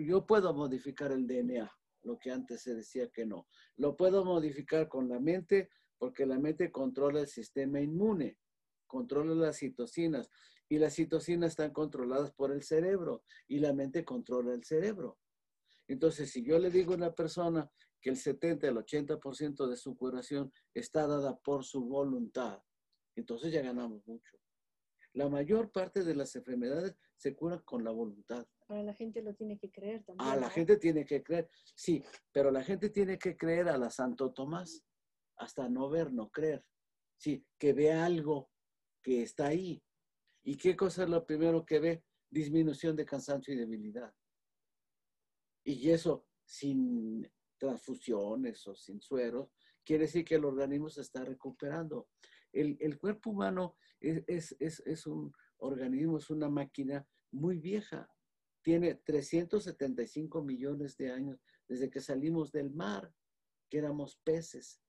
yo 0.00 0.26
puedo 0.26 0.52
modificar 0.54 1.12
el 1.12 1.26
DNA, 1.26 1.70
lo 2.02 2.18
que 2.18 2.32
antes 2.32 2.62
se 2.62 2.74
decía 2.74 3.08
que 3.10 3.24
no. 3.24 3.46
Lo 3.76 3.96
puedo 3.96 4.24
modificar 4.24 4.88
con 4.88 5.08
la 5.08 5.20
mente 5.20 5.70
porque 5.98 6.26
la 6.26 6.38
mente 6.38 6.70
controla 6.70 7.20
el 7.20 7.28
sistema 7.28 7.80
inmune, 7.80 8.38
controla 8.86 9.34
las 9.34 9.58
citocinas 9.58 10.30
y 10.68 10.78
las 10.78 10.94
citocinas 10.94 11.50
están 11.52 11.72
controladas 11.72 12.32
por 12.32 12.50
el 12.50 12.62
cerebro 12.62 13.22
y 13.46 13.60
la 13.60 13.72
mente 13.72 14.04
controla 14.04 14.52
el 14.52 14.64
cerebro. 14.64 15.18
Entonces, 15.88 16.30
si 16.30 16.44
yo 16.44 16.58
le 16.58 16.70
digo 16.70 16.92
a 16.92 16.96
una 16.96 17.14
persona 17.14 17.70
que 18.00 18.10
el 18.10 18.16
70, 18.16 18.66
el 18.66 18.76
80% 18.76 19.68
de 19.68 19.76
su 19.76 19.96
curación 19.96 20.52
está 20.74 21.06
dada 21.06 21.38
por 21.38 21.64
su 21.64 21.84
voluntad, 21.84 22.60
entonces 23.14 23.52
ya 23.52 23.62
ganamos 23.62 24.04
mucho. 24.06 24.36
La 25.16 25.28
mayor 25.28 25.72
parte 25.72 26.04
de 26.04 26.14
las 26.14 26.36
enfermedades 26.36 26.94
se 27.16 27.34
curan 27.34 27.60
con 27.64 27.82
la 27.82 27.90
voluntad. 27.90 28.46
Ahora 28.68 28.82
la 28.82 28.94
gente 28.94 29.22
lo 29.22 29.34
tiene 29.34 29.58
que 29.58 29.70
creer 29.70 30.04
también. 30.04 30.28
Ah, 30.28 30.36
la 30.36 30.50
gente 30.50 30.76
tiene 30.76 31.04
que 31.04 31.22
creer, 31.22 31.48
sí, 31.74 32.04
pero 32.32 32.50
la 32.50 32.62
gente 32.62 32.90
tiene 32.90 33.18
que 33.18 33.36
creer 33.36 33.68
a 33.68 33.78
la 33.78 33.90
Santo 33.90 34.32
Tomás, 34.32 34.84
hasta 35.36 35.68
no 35.68 35.88
ver, 35.88 36.12
no 36.12 36.30
creer. 36.30 36.64
Sí, 37.16 37.46
que 37.58 37.72
vea 37.72 38.04
algo 38.04 38.50
que 39.02 39.22
está 39.22 39.46
ahí, 39.46 39.82
¿Y 40.46 40.56
qué 40.56 40.76
cosa 40.76 41.02
es 41.02 41.08
lo 41.08 41.26
primero 41.26 41.66
que 41.66 41.80
ve? 41.80 42.04
Disminución 42.30 42.94
de 42.94 43.04
cansancio 43.04 43.52
y 43.52 43.56
debilidad. 43.56 44.14
Y 45.64 45.90
eso 45.90 46.28
sin 46.44 47.28
transfusiones 47.58 48.64
o 48.68 48.76
sin 48.76 49.00
sueros, 49.00 49.50
quiere 49.84 50.04
decir 50.04 50.24
que 50.24 50.36
el 50.36 50.44
organismo 50.44 50.88
se 50.88 51.00
está 51.00 51.24
recuperando. 51.24 52.10
El, 52.60 52.98
cuerpo 52.98 53.30
humano 53.30 53.76
es, 54.00 54.56
es, 54.58 55.06
un 55.06 55.32
organismo, 55.58 56.18
es 56.18 56.30
una 56.30 56.48
máquina 56.48 57.06
muy 57.30 57.58
vieja. 57.58 58.08
Tiene 58.62 58.94
375 58.94 60.42
millones 60.42 60.96
de 60.96 61.12
años 61.12 61.40
desde 61.68 61.90
que 61.90 62.00
salimos 62.00 62.52
del 62.52 62.70
mar, 62.70 63.12
que 63.68 63.78
éramos 63.78 64.16
peces. 64.24 64.80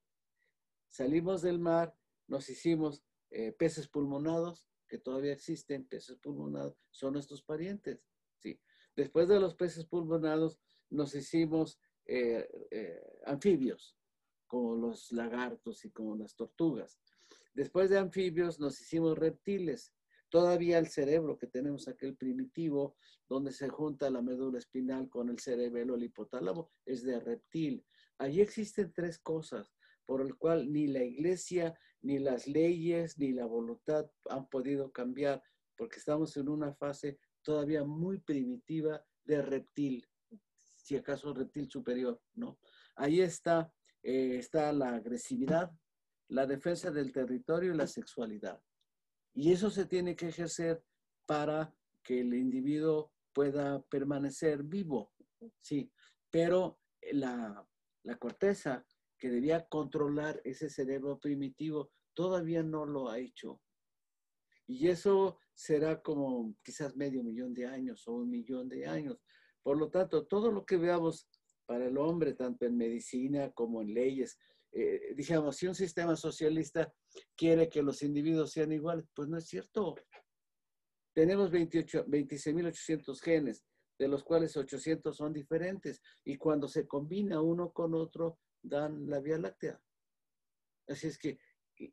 Salimos 0.89 1.41
del 1.41 1.59
mar, 1.59 1.95
nos 2.27 2.49
hicimos 2.49 3.03
eh, 3.29 3.51
peces 3.51 3.87
pulmonados, 3.87 4.67
que 4.87 4.97
todavía 4.97 5.33
existen, 5.33 5.85
peces 5.85 6.17
pulmonados, 6.17 6.77
son 6.91 7.13
nuestros 7.13 7.43
parientes. 7.43 8.05
¿sí? 8.39 8.59
Después 8.95 9.27
de 9.27 9.39
los 9.39 9.55
peces 9.55 9.85
pulmonados, 9.85 10.59
nos 10.89 11.13
hicimos 11.13 11.79
eh, 12.05 12.47
eh, 12.71 13.01
anfibios, 13.25 13.97
como 14.47 14.75
los 14.75 15.11
lagartos 15.11 15.83
y 15.83 15.91
como 15.91 16.15
las 16.15 16.35
tortugas. 16.35 16.97
Después 17.57 17.89
de 17.89 17.97
anfibios, 17.97 18.59
nos 18.59 18.79
hicimos 18.79 19.17
reptiles. 19.17 19.91
Todavía 20.29 20.77
el 20.77 20.89
cerebro 20.89 21.39
que 21.39 21.47
tenemos 21.47 21.87
aquel 21.87 22.15
primitivo, 22.15 22.95
donde 23.27 23.51
se 23.51 23.67
junta 23.67 24.11
la 24.11 24.21
médula 24.21 24.59
espinal 24.59 25.09
con 25.09 25.29
el 25.29 25.39
cerebelo, 25.39 25.95
el 25.95 26.03
hipotálamo, 26.03 26.69
es 26.85 27.01
de 27.01 27.19
reptil. 27.19 27.83
Allí 28.19 28.41
existen 28.41 28.93
tres 28.93 29.17
cosas 29.17 29.73
por 30.05 30.21
el 30.21 30.35
cual 30.35 30.71
ni 30.71 30.85
la 30.85 31.03
iglesia, 31.03 31.75
ni 32.03 32.19
las 32.19 32.45
leyes, 32.45 33.17
ni 33.17 33.31
la 33.31 33.47
voluntad 33.47 34.05
han 34.29 34.47
podido 34.49 34.91
cambiar, 34.91 35.41
porque 35.75 35.97
estamos 35.97 36.37
en 36.37 36.49
una 36.49 36.75
fase 36.75 37.17
todavía 37.41 37.83
muy 37.83 38.19
primitiva 38.19 39.03
de 39.23 39.41
reptil, 39.41 40.07
si 40.75 40.95
acaso 40.95 41.33
reptil 41.33 41.71
superior, 41.71 42.21
¿no? 42.35 42.59
Ahí 42.95 43.19
está, 43.19 43.73
eh, 44.03 44.37
está 44.37 44.71
la 44.73 44.93
agresividad, 44.93 45.71
la 46.29 46.45
defensa 46.45 46.91
del 46.91 47.11
territorio 47.11 47.73
y 47.73 47.77
la 47.77 47.87
sexualidad. 47.87 48.61
Y 49.33 49.51
eso 49.51 49.69
se 49.69 49.85
tiene 49.85 50.15
que 50.15 50.29
ejercer 50.29 50.83
para 51.25 51.73
que 52.03 52.21
el 52.21 52.33
individuo 52.33 53.11
pueda 53.33 53.81
permanecer 53.83 54.63
vivo, 54.63 55.13
sí, 55.61 55.91
pero 56.31 56.79
la, 57.11 57.67
la 58.03 58.17
corteza 58.17 58.85
que 59.17 59.29
debía 59.29 59.67
controlar 59.67 60.41
ese 60.43 60.69
cerebro 60.69 61.19
primitivo, 61.19 61.91
todavía 62.13 62.63
no 62.63 62.85
lo 62.85 63.09
ha 63.09 63.19
hecho. 63.19 63.61
Y 64.67 64.87
eso 64.87 65.39
será 65.53 66.01
como 66.01 66.55
quizás 66.63 66.95
medio 66.95 67.23
millón 67.23 67.53
de 67.53 67.65
años 67.65 68.07
o 68.07 68.13
un 68.13 68.29
millón 68.29 68.69
de 68.69 68.85
años. 68.85 69.17
Por 69.63 69.77
lo 69.77 69.89
tanto, 69.89 70.25
todo 70.27 70.51
lo 70.51 70.65
que 70.65 70.77
veamos 70.77 71.27
para 71.65 71.87
el 71.87 71.97
hombre, 71.97 72.33
tanto 72.33 72.65
en 72.65 72.77
medicina 72.77 73.51
como 73.51 73.81
en 73.81 73.93
leyes, 73.93 74.37
eh, 74.71 75.15
si 75.51 75.67
un 75.67 75.75
sistema 75.75 76.15
socialista 76.15 76.93
quiere 77.35 77.69
que 77.69 77.81
los 77.81 78.03
individuos 78.03 78.51
sean 78.51 78.71
iguales, 78.71 79.05
pues 79.13 79.27
no 79.27 79.37
es 79.37 79.47
cierto. 79.47 79.95
Tenemos 81.13 81.51
26.800 81.51 83.19
genes, 83.21 83.65
de 83.97 84.07
los 84.07 84.23
cuales 84.23 84.55
800 84.55 85.15
son 85.17 85.33
diferentes, 85.33 86.01
y 86.23 86.37
cuando 86.37 86.67
se 86.67 86.85
combina 86.87 87.41
uno 87.41 87.71
con 87.71 87.95
otro, 87.95 88.39
dan 88.61 89.09
la 89.09 89.19
Vía 89.19 89.39
Láctea. 89.39 89.81
Así 90.87 91.07
es 91.07 91.17
que 91.17 91.39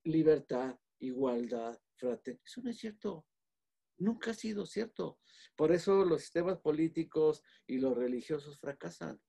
libertad, 0.05 0.79
igualdad, 0.99 1.79
fraternidad, 1.97 2.45
eso 2.45 2.61
no 2.63 2.71
es 2.71 2.79
cierto. 2.79 3.27
Nunca 3.97 4.33
ha 4.33 4.35
sido 4.35 4.67
cierto. 4.67 5.21
Por 5.57 5.73
eso 5.73 6.05
los 6.05 6.23
sistemas 6.23 6.59
políticos 6.59 7.43
y 7.67 7.79
los 7.79 7.97
religiosos 7.97 8.59
fracasan. 8.59 9.21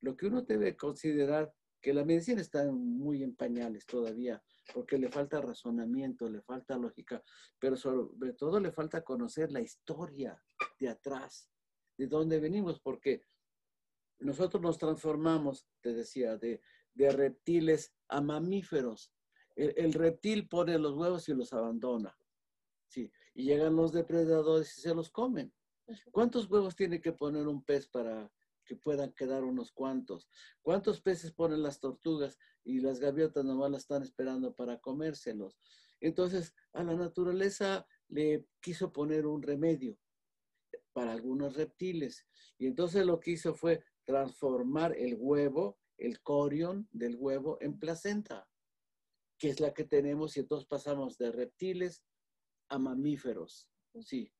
Lo 0.00 0.16
que 0.16 0.26
uno 0.26 0.42
debe 0.42 0.76
considerar 0.76 1.52
que 1.80 1.94
la 1.94 2.04
medicina 2.04 2.40
está 2.40 2.70
muy 2.70 3.22
en 3.22 3.34
pañales 3.34 3.86
todavía, 3.86 4.42
porque 4.74 4.98
le 4.98 5.08
falta 5.08 5.40
razonamiento, 5.40 6.28
le 6.28 6.42
falta 6.42 6.76
lógica, 6.76 7.22
pero 7.58 7.76
sobre 7.76 8.34
todo 8.34 8.60
le 8.60 8.70
falta 8.72 9.02
conocer 9.02 9.50
la 9.50 9.60
historia 9.60 10.42
de 10.78 10.88
atrás, 10.88 11.50
de 11.96 12.06
dónde 12.06 12.38
venimos, 12.38 12.80
porque 12.80 13.22
nosotros 14.18 14.62
nos 14.62 14.78
transformamos, 14.78 15.66
te 15.80 15.92
decía, 15.94 16.36
de, 16.36 16.60
de 16.94 17.10
reptiles 17.10 17.94
a 18.08 18.20
mamíferos. 18.20 19.12
El, 19.56 19.92
reptil 19.92 20.48
pone 20.48 20.78
los 20.78 20.94
huevos 20.94 21.28
y 21.28 21.34
los 21.34 21.52
abandona. 21.52 22.16
Sí, 22.88 23.12
y 23.34 23.44
llegan 23.44 23.76
los 23.76 23.92
depredadores 23.92 24.76
y 24.78 24.80
se 24.80 24.94
los 24.94 25.10
comen. 25.10 25.52
¿Cuántos 26.12 26.48
huevos 26.50 26.76
tiene 26.76 27.00
que 27.00 27.12
poner 27.12 27.46
un 27.46 27.62
pez 27.62 27.88
para 27.88 28.30
que 28.70 28.76
puedan 28.76 29.12
quedar 29.14 29.42
unos 29.42 29.72
cuantos? 29.72 30.28
¿Cuántos 30.62 31.00
peces 31.00 31.32
ponen 31.32 31.60
las 31.60 31.80
tortugas 31.80 32.38
y 32.62 32.78
las 32.78 33.00
gaviotas 33.00 33.44
nomás 33.44 33.72
las 33.72 33.82
están 33.82 34.04
esperando 34.04 34.54
para 34.54 34.78
comérselos? 34.78 35.58
Entonces, 36.00 36.54
a 36.72 36.84
la 36.84 36.94
naturaleza 36.94 37.84
le 38.06 38.46
quiso 38.60 38.92
poner 38.92 39.26
un 39.26 39.42
remedio 39.42 39.98
para 40.92 41.10
algunos 41.10 41.56
reptiles. 41.56 42.28
Y 42.58 42.68
entonces 42.68 43.04
lo 43.04 43.18
que 43.18 43.32
hizo 43.32 43.54
fue 43.56 43.82
transformar 44.04 44.96
el 44.96 45.16
huevo 45.18 45.80
el 45.98 46.22
corion 46.22 46.88
del 46.92 47.16
huevo 47.16 47.58
en 47.60 47.78
placenta, 47.78 48.48
que 49.38 49.50
es 49.50 49.60
la 49.60 49.74
que 49.74 49.84
tenemos 49.84 50.36
y 50.36 50.40
entonces 50.40 50.66
pasamos 50.66 51.18
de 51.18 51.30
reptiles 51.30 52.02
a 52.68 52.78
mamíferos, 52.78 53.68
sí. 54.00 54.32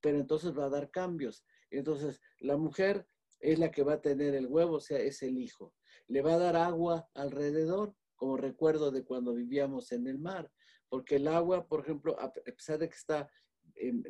Pero 0.00 0.18
entonces 0.18 0.56
va 0.56 0.66
a 0.66 0.70
dar 0.70 0.90
cambios. 0.90 1.44
Entonces, 1.70 2.20
la 2.38 2.56
mujer 2.56 3.08
es 3.46 3.60
la 3.60 3.70
que 3.70 3.84
va 3.84 3.94
a 3.94 4.00
tener 4.00 4.34
el 4.34 4.48
huevo, 4.48 4.76
o 4.76 4.80
sea, 4.80 4.98
es 4.98 5.22
el 5.22 5.38
hijo. 5.38 5.72
Le 6.08 6.20
va 6.20 6.34
a 6.34 6.38
dar 6.38 6.56
agua 6.56 7.08
alrededor, 7.14 7.94
como 8.16 8.36
recuerdo 8.36 8.90
de 8.90 9.04
cuando 9.04 9.34
vivíamos 9.34 9.92
en 9.92 10.08
el 10.08 10.18
mar, 10.18 10.50
porque 10.88 11.16
el 11.16 11.28
agua, 11.28 11.68
por 11.68 11.80
ejemplo, 11.80 12.18
a 12.20 12.32
pesar 12.32 12.78
de 12.80 12.88
que 12.88 12.96
está 12.96 13.30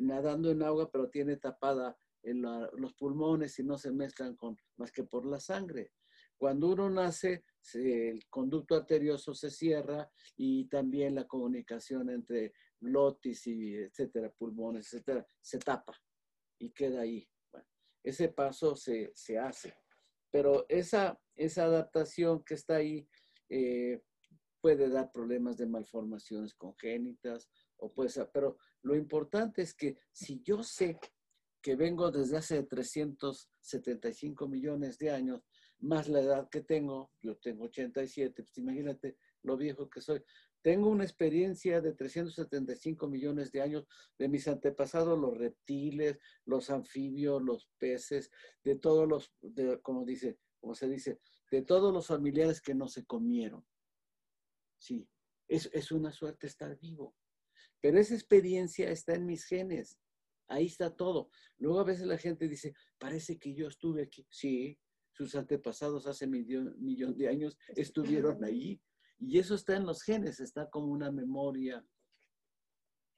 nadando 0.01 0.49
en 0.49 0.63
agua, 0.63 0.89
pero 0.91 1.09
tiene 1.09 1.37
tapada 1.37 1.95
los 2.23 2.93
pulmones 2.95 3.59
y 3.59 3.63
no 3.63 3.77
se 3.77 3.91
mezclan 3.91 4.35
con 4.35 4.57
más 4.75 4.91
que 4.91 5.03
por 5.03 5.23
la 5.23 5.39
sangre. 5.39 5.91
Cuando 6.35 6.69
uno 6.69 6.89
nace, 6.89 7.43
el 7.75 8.27
conducto 8.29 8.75
arterioso 8.75 9.35
se 9.35 9.51
cierra 9.51 10.09
y 10.35 10.67
también 10.67 11.13
la 11.13 11.27
comunicación 11.27 12.09
entre 12.09 12.53
glotis 12.79 13.45
y 13.45 13.75
etcétera, 13.75 14.31
pulmones, 14.31 14.87
etcétera, 14.87 15.27
se 15.41 15.59
tapa 15.59 15.95
y 16.57 16.71
queda 16.71 17.01
ahí. 17.01 17.27
Ese 18.09 18.29
paso 18.29 18.75
se, 18.75 19.11
hace. 19.39 19.73
Pero 20.31 20.65
esa, 20.69 21.19
esa 21.35 21.65
adaptación 21.65 22.43
que 22.43 22.53
está 22.53 22.77
ahí 22.77 23.07
eh, 23.49 24.01
puede 24.61 24.89
dar 24.89 25.11
problemas 25.11 25.57
de 25.57 25.67
malformaciones 25.67 26.53
congénitas 26.53 27.49
o 27.77 27.91
puede 27.93 28.09
ser, 28.09 28.29
pero 28.33 28.57
lo 28.81 28.95
importante 28.95 29.61
es 29.61 29.73
que 29.73 29.97
si 30.11 30.41
yo 30.41 30.63
sé 30.63 30.99
que 31.61 31.75
vengo 31.75 32.11
desde 32.11 32.37
hace 32.37 32.63
375 32.63 34.47
millones 34.47 34.97
de 34.97 35.11
años 35.11 35.43
más 35.79 36.07
la 36.07 36.21
edad 36.21 36.49
que 36.49 36.61
tengo, 36.61 37.11
yo 37.21 37.35
tengo 37.37 37.65
87, 37.65 38.43
pues 38.43 38.57
imagínate 38.57 39.17
lo 39.43 39.57
viejo 39.57 39.89
que 39.89 40.01
soy. 40.01 40.23
Tengo 40.61 40.89
una 40.89 41.03
experiencia 41.03 41.81
de 41.81 41.93
375 41.93 43.07
millones 43.07 43.51
de 43.51 43.61
años 43.61 43.85
de 44.17 44.27
mis 44.27 44.47
antepasados, 44.47 45.17
los 45.17 45.37
reptiles, 45.37 46.17
los 46.45 46.69
anfibios, 46.69 47.41
los 47.41 47.69
peces, 47.77 48.31
de 48.63 48.75
todos 48.75 49.07
los, 49.07 49.33
como 49.81 50.05
dice, 50.05 50.37
como 50.59 50.75
se 50.75 50.89
dice, 50.89 51.19
de 51.51 51.61
todos 51.61 51.93
los 51.93 52.07
familiares 52.07 52.61
que 52.61 52.75
no 52.75 52.87
se 52.87 53.05
comieron. 53.05 53.65
Sí, 54.79 55.07
es, 55.47 55.69
es 55.73 55.91
una 55.91 56.11
suerte 56.11 56.47
estar 56.47 56.77
vivo. 56.79 57.15
Pero 57.79 57.99
esa 57.99 58.15
experiencia 58.15 58.89
está 58.89 59.13
en 59.13 59.25
mis 59.25 59.45
genes. 59.45 59.99
Ahí 60.47 60.65
está 60.65 60.95
todo. 60.95 61.29
Luego 61.57 61.79
a 61.79 61.83
veces 61.83 62.07
la 62.07 62.17
gente 62.17 62.47
dice, 62.47 62.73
parece 62.97 63.37
que 63.37 63.53
yo 63.53 63.67
estuve 63.67 64.03
aquí. 64.03 64.25
Sí, 64.29 64.79
sus 65.11 65.35
antepasados 65.35 66.07
hace 66.07 66.27
millón, 66.27 66.75
millón 66.79 67.17
de 67.17 67.27
años 67.27 67.57
estuvieron 67.75 68.43
ahí. 68.43 68.81
Y 69.19 69.39
eso 69.39 69.55
está 69.55 69.75
en 69.75 69.85
los 69.85 70.03
genes, 70.03 70.39
está 70.39 70.69
como 70.69 70.87
una 70.87 71.11
memoria. 71.11 71.83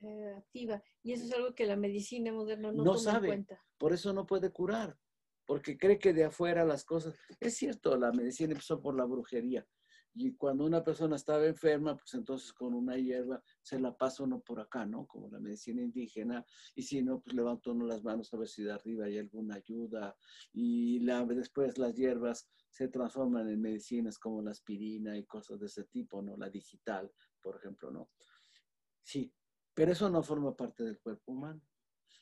Eh, 0.02 0.34
activa. 0.38 0.82
Y 1.04 1.14
eso 1.14 1.26
es 1.26 1.34
algo 1.34 1.54
que 1.54 1.66
la 1.66 1.76
medicina 1.76 2.32
moderna 2.32 2.72
no, 2.72 2.84
no 2.84 2.92
toma 2.94 3.00
sabe, 3.00 3.28
en 3.28 3.34
cuenta. 3.34 3.66
Por 3.78 3.94
eso 3.94 4.14
no 4.14 4.26
puede 4.26 4.52
curar, 4.52 4.98
porque 5.46 5.78
cree 5.78 6.00
que 6.00 6.14
de 6.14 6.26
afuera 6.26 6.64
las 6.64 6.86
cosas... 6.86 7.20
Es 7.40 7.58
cierto, 7.58 7.98
la 7.98 8.12
medicina 8.12 8.54
empezó 8.54 8.82
por 8.82 8.96
la 8.96 9.06
brujería, 9.06 9.68
y 10.14 10.36
cuando 10.36 10.66
una 10.66 10.84
persona 10.84 11.16
estaba 11.16 11.46
enferma, 11.46 11.96
pues 11.96 12.14
entonces 12.14 12.52
con 12.52 12.74
una 12.74 12.98
hierba 12.98 13.42
se 13.62 13.80
la 13.80 13.96
pasa 13.96 14.24
uno 14.24 14.42
por 14.42 14.60
acá, 14.60 14.86
¿no? 14.86 15.06
Como 15.06 15.30
la 15.30 15.40
medicina 15.40 15.82
indígena. 15.82 16.46
Y 16.76 16.82
si 16.82 17.02
no, 17.02 17.22
pues 17.22 17.36
levanta 17.36 17.72
uno 17.72 17.86
las 17.86 18.04
manos 18.04 18.34
a 18.34 18.38
ver 18.38 18.48
si 18.48 18.64
de 18.64 18.72
arriba 18.72 19.06
hay 19.06 19.18
alguna 19.20 19.56
ayuda. 19.56 20.18
Y 20.52 21.00
la, 21.00 21.24
después 21.26 21.78
las 21.78 21.96
hierbas 21.96 22.50
se 22.70 22.88
transforman 22.88 23.50
en 23.50 23.62
medicinas 23.62 24.18
como 24.18 24.42
la 24.42 24.52
aspirina 24.52 25.18
y 25.18 25.26
cosas 25.26 25.60
de 25.60 25.68
ese 25.68 25.86
tipo, 25.86 26.22
¿no? 26.22 26.36
La 26.38 26.50
digital, 26.50 27.12
por 27.42 27.58
ejemplo, 27.58 27.92
¿no? 27.92 28.10
Sí, 29.02 29.34
pero 29.74 29.92
eso 29.92 30.10
no 30.10 30.24
forma 30.24 30.56
parte 30.56 30.84
del 30.84 31.00
cuerpo 31.00 31.32
humano. 31.32 31.62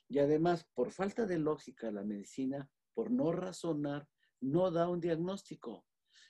Y 0.09 0.19
además, 0.19 0.65
por 0.73 0.91
falta 0.91 1.25
de 1.25 1.39
lógica, 1.39 1.91
la 1.91 2.03
medicina, 2.03 2.69
por 2.93 3.11
no 3.11 3.31
razonar, 3.31 4.07
no 4.41 4.71
da 4.71 4.89
un 4.89 4.99
diagnóstico. 4.99 5.85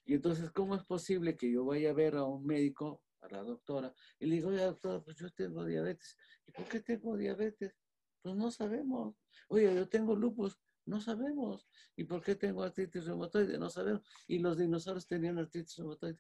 Y 0.08 0.14
entonces, 0.14 0.50
¿cómo 0.52 0.74
es 0.74 0.86
posible 0.86 1.36
que 1.36 1.52
yo 1.52 1.66
vaya 1.66 1.90
a 1.90 1.94
ver 1.94 2.16
a 2.16 2.24
un 2.24 2.46
médico, 2.46 3.04
a 3.20 3.28
la 3.28 3.44
doctora, 3.44 3.94
y 4.18 4.26
le 4.26 4.36
digo, 4.36 4.50
oye, 4.50 4.64
doctora, 4.64 5.02
pues 5.02 5.18
yo 5.18 5.30
tengo 5.32 5.66
diabetes. 5.66 6.16
¿Y 6.48 6.52
por 6.54 6.66
qué 6.70 6.80
tengo 6.80 7.18
diabetes? 7.18 7.76
Pues 8.22 8.34
no 8.34 8.50
sabemos. 8.50 9.18
Oye, 9.50 9.76
yo 9.76 9.90
tengo 9.90 10.16
lupus. 10.16 10.58
No 10.86 11.02
sabemos. 11.02 11.68
¿Y 11.98 12.06
por 12.06 12.24
qué 12.24 12.36
tengo 12.36 12.64
artritis 12.64 13.06
reumatoide? 13.06 13.60
No 13.60 13.70
sabemos. 13.70 14.02
Y 14.28 14.40
los 14.40 14.58
dinosaurios 14.58 15.06
tenían 15.06 15.40
artritis 15.40 15.76
reumatoide. 15.76 16.20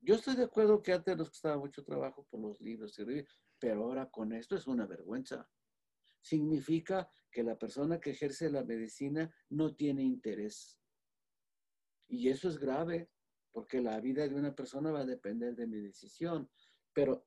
Yo 0.00 0.14
estoy 0.14 0.36
de 0.36 0.44
acuerdo 0.44 0.80
que 0.80 0.92
antes 0.92 1.16
nos 1.16 1.30
costaba 1.30 1.58
mucho 1.58 1.82
trabajo 1.82 2.24
por 2.30 2.38
los 2.38 2.60
libros, 2.60 2.96
pero 3.58 3.82
ahora 3.82 4.08
con 4.08 4.32
esto 4.32 4.54
es 4.54 4.68
una 4.68 4.86
vergüenza. 4.86 5.50
Significa 6.20 7.10
que 7.28 7.42
la 7.42 7.58
persona 7.58 7.98
que 7.98 8.10
ejerce 8.10 8.50
la 8.50 8.62
medicina 8.62 9.34
no 9.48 9.74
tiene 9.74 10.04
interés. 10.04 10.78
Y 12.08 12.28
eso 12.28 12.48
es 12.48 12.58
grave, 12.58 13.10
porque 13.52 13.80
la 13.80 14.00
vida 14.00 14.26
de 14.28 14.34
una 14.34 14.54
persona 14.54 14.90
va 14.92 15.00
a 15.00 15.06
depender 15.06 15.54
de 15.54 15.66
mi 15.66 15.78
decisión. 15.78 16.48
Pero, 16.92 17.26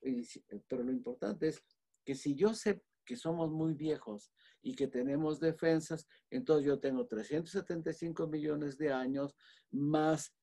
pero 0.68 0.84
lo 0.84 0.92
importante 0.92 1.50
es 1.50 1.64
que 2.04 2.16
si 2.16 2.36
yo 2.36 2.54
sé 2.54 2.82
que 3.06 3.16
somos 3.16 3.52
muy 3.52 3.74
viejos 3.74 4.32
y 4.62 4.76
que 4.76 4.88
tenemos 4.88 5.40
defensas, 5.40 6.08
entonces 6.30 6.66
yo 6.66 6.80
tengo 6.80 7.08
375 7.08 8.28
millones 8.28 8.78
de 8.78 8.92
años 8.94 9.36
más 9.72 10.34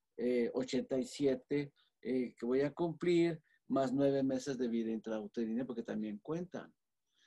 87 0.53 1.59
eh, 1.59 1.71
eh, 2.01 2.35
que 2.35 2.45
voy 2.45 2.61
a 2.61 2.73
cumplir, 2.73 3.41
más 3.67 3.91
nueve 3.93 4.23
meses 4.23 4.57
de 4.57 4.67
vida 4.67 4.91
intrauterina, 4.91 5.65
porque 5.65 5.83
también 5.83 6.19
cuentan. 6.19 6.73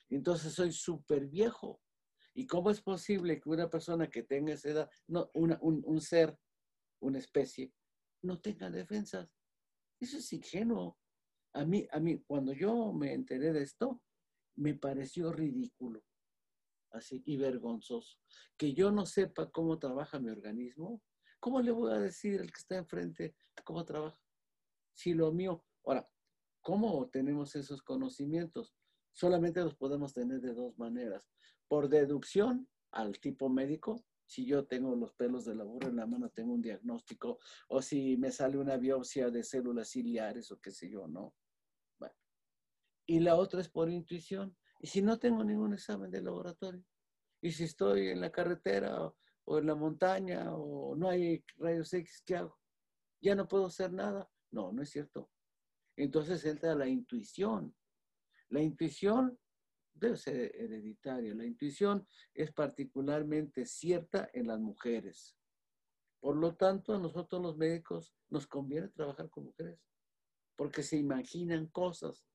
Entonces 0.08 0.52
soy 0.52 0.72
súper 0.72 1.26
viejo. 1.26 1.80
¿Y 2.34 2.46
cómo 2.46 2.70
es 2.70 2.80
posible 2.80 3.40
que 3.40 3.50
una 3.50 3.68
persona 3.68 4.08
que 4.08 4.22
tenga 4.22 4.54
esa 4.54 4.70
edad, 4.70 4.90
no, 5.06 5.30
un, 5.34 5.56
un 5.60 6.00
ser, 6.00 6.36
una 7.00 7.18
especie, 7.18 7.72
no 8.22 8.40
tenga 8.40 8.70
defensas? 8.70 9.28
Eso 9.98 10.18
es 10.18 10.32
ingenuo. 10.32 10.98
A 11.52 11.64
mí, 11.64 11.86
a 11.90 12.00
mí, 12.00 12.22
cuando 12.26 12.52
yo 12.52 12.92
me 12.92 13.12
enteré 13.12 13.52
de 13.52 13.62
esto, 13.62 14.02
me 14.56 14.74
pareció 14.74 15.32
ridículo, 15.32 16.04
así, 16.92 17.22
y 17.26 17.36
vergonzoso. 17.36 18.18
Que 18.56 18.72
yo 18.72 18.90
no 18.90 19.06
sepa 19.06 19.50
cómo 19.50 19.78
trabaja 19.78 20.20
mi 20.20 20.30
organismo, 20.30 21.02
¿cómo 21.40 21.60
le 21.60 21.72
voy 21.72 21.92
a 21.92 21.98
decir 21.98 22.40
al 22.40 22.52
que 22.52 22.58
está 22.58 22.76
enfrente 22.76 23.34
cómo 23.64 23.84
trabaja? 23.84 24.20
Si 24.94 25.14
lo 25.14 25.32
mío, 25.32 25.64
ahora, 25.84 26.08
¿cómo 26.60 27.08
tenemos 27.08 27.56
esos 27.56 27.82
conocimientos? 27.82 28.74
Solamente 29.12 29.60
los 29.60 29.74
podemos 29.74 30.12
tener 30.12 30.40
de 30.40 30.54
dos 30.54 30.78
maneras. 30.78 31.28
Por 31.68 31.88
deducción 31.88 32.68
al 32.92 33.18
tipo 33.18 33.48
médico, 33.48 34.04
si 34.30 34.46
yo 34.46 34.64
tengo 34.64 34.94
los 34.94 35.12
pelos 35.14 35.44
de 35.44 35.56
la 35.56 35.64
burra 35.64 35.88
en 35.88 35.96
la 35.96 36.06
mano, 36.06 36.30
tengo 36.30 36.52
un 36.52 36.62
diagnóstico, 36.62 37.40
o 37.66 37.82
si 37.82 38.16
me 38.16 38.30
sale 38.30 38.58
una 38.58 38.76
biopsia 38.76 39.28
de 39.28 39.42
células 39.42 39.88
ciliares 39.90 40.52
o 40.52 40.60
qué 40.60 40.70
sé 40.70 40.88
yo, 40.88 41.08
¿no? 41.08 41.34
Bueno. 41.98 42.14
Y 43.06 43.18
la 43.18 43.34
otra 43.34 43.60
es 43.60 43.68
por 43.68 43.90
intuición. 43.90 44.56
Y 44.78 44.86
si 44.86 45.02
no 45.02 45.18
tengo 45.18 45.42
ningún 45.42 45.74
examen 45.74 46.12
de 46.12 46.22
laboratorio, 46.22 46.84
y 47.42 47.50
si 47.50 47.64
estoy 47.64 48.10
en 48.10 48.20
la 48.20 48.30
carretera 48.30 49.02
o, 49.04 49.16
o 49.46 49.58
en 49.58 49.66
la 49.66 49.74
montaña 49.74 50.54
o 50.54 50.94
no 50.94 51.08
hay 51.08 51.44
rayos 51.56 51.92
X, 51.92 52.22
¿qué 52.24 52.36
hago? 52.36 52.56
Ya 53.20 53.34
no 53.34 53.48
puedo 53.48 53.66
hacer 53.66 53.92
nada. 53.92 54.30
No, 54.52 54.70
no 54.70 54.80
es 54.80 54.90
cierto. 54.90 55.28
Entonces 55.96 56.44
entra 56.44 56.76
la 56.76 56.86
intuición. 56.86 57.74
La 58.48 58.62
intuición 58.62 59.39
debe 60.00 60.16
ser 60.16 60.56
hereditaria. 60.56 61.34
La 61.34 61.44
intuición 61.44 62.06
es 62.34 62.52
particularmente 62.52 63.66
cierta 63.66 64.28
en 64.32 64.48
las 64.48 64.58
mujeres. 64.58 65.36
Por 66.20 66.36
lo 66.36 66.54
tanto, 66.56 66.94
a 66.94 66.98
nosotros 66.98 67.40
los 67.40 67.56
médicos 67.56 68.14
nos 68.28 68.46
conviene 68.46 68.88
trabajar 68.88 69.30
con 69.30 69.44
mujeres, 69.44 69.80
porque 70.56 70.82
se 70.82 70.96
imaginan 70.96 71.66
cosas, 71.68 72.26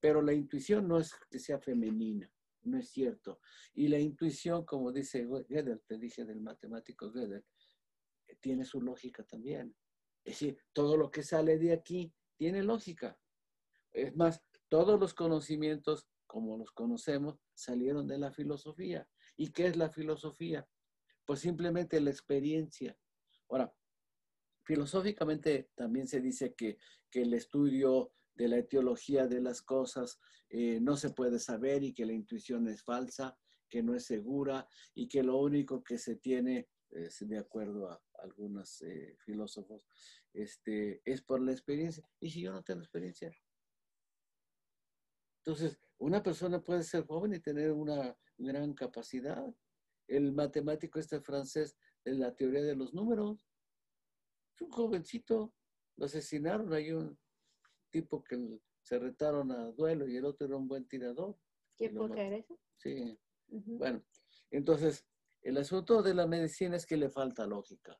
pero 0.00 0.22
la 0.22 0.32
intuición 0.32 0.88
no 0.88 0.98
es 0.98 1.14
que 1.30 1.38
sea 1.38 1.60
femenina, 1.60 2.32
no 2.62 2.78
es 2.78 2.90
cierto. 2.90 3.40
Y 3.74 3.88
la 3.88 3.98
intuición, 3.98 4.64
como 4.64 4.90
dice 4.92 5.26
Gödel, 5.26 5.82
te 5.86 5.98
dije 5.98 6.24
del 6.24 6.40
matemático 6.40 7.10
Gödel, 7.12 7.44
tiene 8.40 8.64
su 8.64 8.80
lógica 8.80 9.22
también. 9.24 9.76
Es 10.24 10.34
decir, 10.34 10.58
todo 10.72 10.96
lo 10.96 11.10
que 11.10 11.22
sale 11.22 11.58
de 11.58 11.72
aquí 11.72 12.12
tiene 12.36 12.62
lógica. 12.62 13.18
Es 13.92 14.14
más, 14.16 14.42
todos 14.68 14.98
los 14.98 15.14
conocimientos, 15.14 16.08
como 16.30 16.56
los 16.56 16.70
conocemos, 16.70 17.40
salieron 17.54 18.06
de 18.06 18.16
la 18.16 18.30
filosofía. 18.30 19.04
¿Y 19.36 19.50
qué 19.50 19.66
es 19.66 19.76
la 19.76 19.90
filosofía? 19.90 20.64
Pues 21.24 21.40
simplemente 21.40 22.00
la 22.00 22.10
experiencia. 22.10 22.96
Ahora, 23.48 23.74
filosóficamente 24.62 25.70
también 25.74 26.06
se 26.06 26.20
dice 26.20 26.54
que, 26.54 26.78
el 27.12 27.34
estudio 27.34 28.12
de 28.36 28.46
la 28.46 28.58
etiología 28.58 29.26
de 29.26 29.40
las 29.40 29.60
cosas 29.60 30.20
eh, 30.48 30.78
no 30.80 30.96
se 30.96 31.10
puede 31.10 31.40
saber 31.40 31.82
y 31.82 31.92
que 31.92 32.06
la 32.06 32.12
intuición 32.12 32.68
es 32.68 32.84
falsa, 32.84 33.36
que 33.68 33.82
no 33.82 33.96
es 33.96 34.04
segura 34.04 34.68
y 34.94 35.08
que 35.08 35.24
lo 35.24 35.36
único 35.38 35.82
que 35.82 35.98
se 35.98 36.14
tiene 36.14 36.68
de 36.90 37.38
acuerdo 37.38 37.90
a 37.90 38.00
algunos 38.22 38.82
eh, 38.82 39.16
filósofos, 39.24 39.82
este, 40.32 41.02
es 41.04 41.22
por 41.22 41.42
la 41.42 41.50
experiencia. 41.50 42.08
¿Y 42.20 42.30
si 42.30 42.42
yo 42.42 42.52
no 42.52 42.62
tengo 42.62 42.82
experiencia? 42.82 43.32
Entonces, 45.38 45.80
una 46.00 46.22
persona 46.22 46.60
puede 46.60 46.82
ser 46.82 47.06
joven 47.06 47.34
y 47.34 47.40
tener 47.40 47.72
una 47.72 48.16
gran 48.38 48.72
capacidad. 48.74 49.46
El 50.08 50.32
matemático 50.32 50.98
este 50.98 51.20
francés 51.20 51.76
de 52.04 52.14
la 52.14 52.34
teoría 52.34 52.62
de 52.62 52.74
los 52.74 52.94
números, 52.94 53.46
es 54.54 54.62
un 54.62 54.70
jovencito, 54.70 55.54
lo 55.96 56.06
asesinaron, 56.06 56.72
hay 56.72 56.90
un 56.92 57.18
tipo 57.90 58.24
que 58.24 58.60
se 58.82 58.98
retaron 58.98 59.52
a 59.52 59.70
duelo 59.72 60.08
y 60.08 60.16
el 60.16 60.24
otro 60.24 60.46
era 60.46 60.56
un 60.56 60.66
buen 60.66 60.88
tirador. 60.88 61.38
¿Qué 61.76 61.86
época 61.86 62.22
era 62.22 62.36
eso? 62.38 62.58
Sí. 62.78 63.18
Bueno, 63.46 64.02
entonces, 64.50 65.06
el 65.42 65.58
asunto 65.58 66.02
de 66.02 66.14
la 66.14 66.26
medicina 66.26 66.76
es 66.76 66.86
que 66.86 66.96
le 66.96 67.10
falta 67.10 67.46
lógica. 67.46 67.98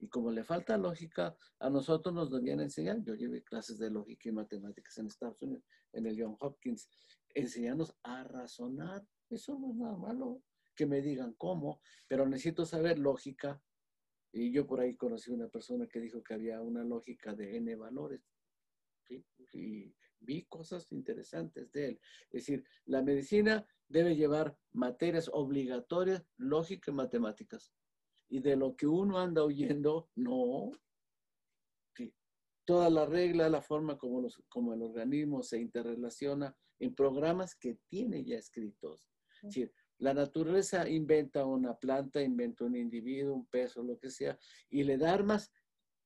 Y 0.00 0.08
como 0.08 0.32
le 0.32 0.44
falta 0.44 0.78
lógica, 0.78 1.36
a 1.58 1.68
nosotros 1.68 2.14
nos 2.14 2.30
debían 2.30 2.60
enseñar. 2.60 3.02
Yo 3.02 3.14
llevé 3.14 3.42
clases 3.42 3.78
de 3.78 3.90
lógica 3.90 4.30
y 4.30 4.32
matemáticas 4.32 4.96
en 4.96 5.06
Estados 5.06 5.40
Unidos, 5.42 5.62
en 5.92 6.06
el 6.06 6.20
John 6.20 6.36
Hopkins. 6.40 6.88
Enseñarnos 7.34 7.94
a 8.02 8.24
razonar. 8.24 9.06
Eso 9.28 9.58
no 9.58 9.70
es 9.70 9.76
nada 9.76 9.96
malo. 9.98 10.42
Que 10.74 10.86
me 10.86 11.02
digan 11.02 11.34
cómo, 11.34 11.82
pero 12.08 12.26
necesito 12.26 12.64
saber 12.64 12.98
lógica. 12.98 13.62
Y 14.32 14.52
yo 14.52 14.66
por 14.66 14.80
ahí 14.80 14.96
conocí 14.96 15.30
una 15.30 15.48
persona 15.48 15.86
que 15.86 16.00
dijo 16.00 16.22
que 16.22 16.32
había 16.32 16.62
una 16.62 16.82
lógica 16.82 17.34
de 17.34 17.56
n 17.58 17.76
valores. 17.76 18.22
Y 19.52 19.94
vi 20.20 20.44
cosas 20.44 20.90
interesantes 20.92 21.70
de 21.72 21.88
él. 21.88 22.00
Es 22.30 22.46
decir, 22.46 22.64
la 22.86 23.02
medicina 23.02 23.66
debe 23.88 24.16
llevar 24.16 24.56
materias 24.72 25.28
obligatorias, 25.32 26.24
lógica 26.38 26.90
y 26.90 26.94
matemáticas. 26.94 27.74
Y 28.30 28.40
de 28.40 28.56
lo 28.56 28.74
que 28.76 28.86
uno 28.86 29.18
anda 29.18 29.44
oyendo, 29.44 30.08
no. 30.14 30.70
Toda 32.64 32.88
la 32.88 33.04
regla, 33.04 33.48
la 33.48 33.60
forma 33.60 33.98
como, 33.98 34.22
los, 34.22 34.40
como 34.48 34.72
el 34.72 34.82
organismo 34.82 35.42
se 35.42 35.58
interrelaciona 35.58 36.56
en 36.78 36.94
programas 36.94 37.56
que 37.56 37.78
tiene 37.88 38.24
ya 38.24 38.36
escritos. 38.36 39.10
Es 39.42 39.42
decir, 39.42 39.74
la 39.98 40.14
naturaleza 40.14 40.88
inventa 40.88 41.44
una 41.44 41.76
planta, 41.76 42.22
inventa 42.22 42.64
un 42.64 42.74
individuo, 42.74 43.34
un 43.34 43.46
peso, 43.46 43.82
lo 43.82 43.98
que 43.98 44.10
sea, 44.10 44.38
y 44.70 44.84
le 44.84 44.96
da 44.96 45.12
armas 45.12 45.52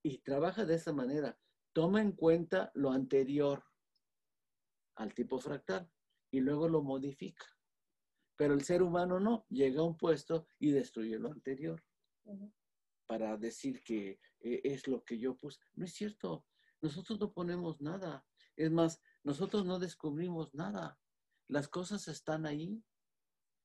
y 0.02 0.18
trabaja 0.18 0.64
de 0.64 0.74
esa 0.74 0.92
manera. 0.92 1.38
Toma 1.72 2.00
en 2.00 2.12
cuenta 2.12 2.72
lo 2.74 2.90
anterior 2.90 3.62
al 4.96 5.14
tipo 5.14 5.38
fractal 5.38 5.90
y 6.30 6.40
luego 6.40 6.68
lo 6.68 6.82
modifica. 6.82 7.46
Pero 8.36 8.54
el 8.54 8.62
ser 8.62 8.82
humano 8.82 9.20
no, 9.20 9.46
llega 9.48 9.80
a 9.80 9.84
un 9.84 9.96
puesto 9.96 10.48
y 10.58 10.72
destruye 10.72 11.18
lo 11.18 11.30
anterior. 11.30 11.80
Para 13.06 13.36
decir 13.36 13.82
que 13.82 14.18
eh, 14.40 14.60
es 14.64 14.88
lo 14.88 15.04
que 15.04 15.18
yo 15.18 15.36
puse. 15.36 15.60
No 15.74 15.84
es 15.84 15.92
cierto. 15.92 16.46
Nosotros 16.80 17.20
no 17.20 17.32
ponemos 17.32 17.80
nada. 17.80 18.24
Es 18.56 18.70
más, 18.70 19.00
nosotros 19.22 19.64
no 19.64 19.78
descubrimos 19.78 20.54
nada. 20.54 20.98
Las 21.48 21.68
cosas 21.68 22.08
están 22.08 22.46
ahí. 22.46 22.82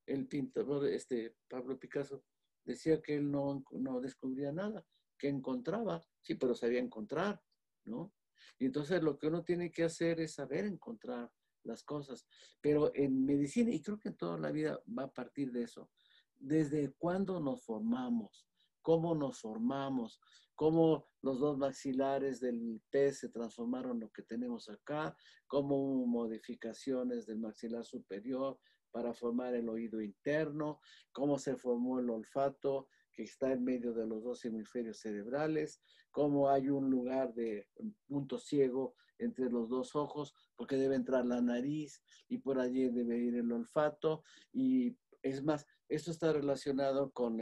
El 0.06 0.28
pintor, 0.28 0.88
este 0.88 1.36
Pablo 1.48 1.80
Picasso, 1.80 2.24
decía 2.66 3.02
que 3.02 3.16
él 3.16 3.30
no, 3.32 3.64
no 3.72 4.02
descubría 4.02 4.52
nada, 4.52 4.86
que 5.18 5.28
encontraba, 5.28 6.04
sí, 6.22 6.36
pero 6.36 6.56
sabía 6.56 6.80
encontrar, 6.80 7.42
¿no? 7.86 8.14
Y 8.58 8.66
entonces 8.66 9.02
lo 9.04 9.18
que 9.18 9.28
uno 9.28 9.44
tiene 9.44 9.72
que 9.72 9.84
hacer 9.84 10.20
es 10.20 10.34
saber 10.34 10.66
encontrar 10.66 11.32
las 11.64 11.84
cosas. 11.84 12.28
Pero 12.62 12.92
en 12.96 13.26
medicina, 13.26 13.72
y 13.72 13.82
creo 13.82 14.00
que 14.00 14.10
en 14.10 14.18
toda 14.18 14.38
la 14.38 14.52
vida 14.52 14.82
va 14.98 15.04
a 15.04 15.14
partir 15.14 15.52
de 15.52 15.64
eso, 15.64 15.90
desde 16.38 16.94
cuándo 16.94 17.40
nos 17.40 17.64
formamos, 17.64 18.49
cómo 18.82 19.16
nos 19.16 19.42
formamos, 19.42 20.20
cómo 20.56 21.08
los 21.22 21.40
dos 21.40 21.58
maxilares 21.58 22.40
del 22.40 22.82
pez 22.90 23.20
se 23.20 23.30
transformaron 23.30 23.94
en 23.94 24.00
lo 24.02 24.12
que 24.12 24.24
tenemos 24.24 24.70
acá, 24.70 25.16
cómo 25.48 25.78
hubo 25.78 26.06
modificaciones 26.06 27.26
del 27.26 27.40
maxilar 27.40 27.86
superior 27.86 28.60
para 28.92 29.14
formar 29.14 29.54
el 29.56 29.70
oído 29.70 30.02
interno, 30.02 30.80
cómo 31.12 31.38
se 31.38 31.56
formó 31.56 32.00
el 32.00 32.10
olfato 32.10 32.88
que 33.14 33.24
está 33.24 33.52
en 33.52 33.64
medio 33.64 33.94
de 33.94 34.08
los 34.08 34.24
dos 34.24 34.44
hemisferios 34.46 35.00
cerebrales, 35.00 35.82
cómo 36.12 36.50
hay 36.50 36.70
un 36.70 36.90
lugar 36.90 37.34
de 37.34 37.68
punto 38.08 38.38
ciego 38.38 38.96
entre 39.18 39.50
los 39.50 39.70
dos 39.70 39.96
ojos, 39.96 40.34
porque 40.56 40.78
debe 40.78 40.96
entrar 40.96 41.26
la 41.26 41.42
nariz 41.42 42.02
y 42.28 42.38
por 42.38 42.60
allí 42.60 42.90
debe 42.90 43.18
ir 43.18 43.36
el 43.36 43.52
olfato. 43.52 44.24
Y 44.54 44.98
es 45.22 45.44
más, 45.44 45.68
esto 45.90 46.12
está 46.12 46.32
relacionado 46.32 47.12
con 47.12 47.40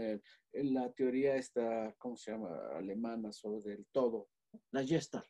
la 0.54 0.92
teoría 0.94 1.36
esta, 1.36 1.94
¿cómo 1.98 2.16
se 2.16 2.32
llama? 2.32 2.58
Alemana 2.76 3.32
sobre 3.32 3.74
el 3.74 3.86
todo, 3.92 4.30
la 4.72 4.84
Gestalt. 4.84 5.28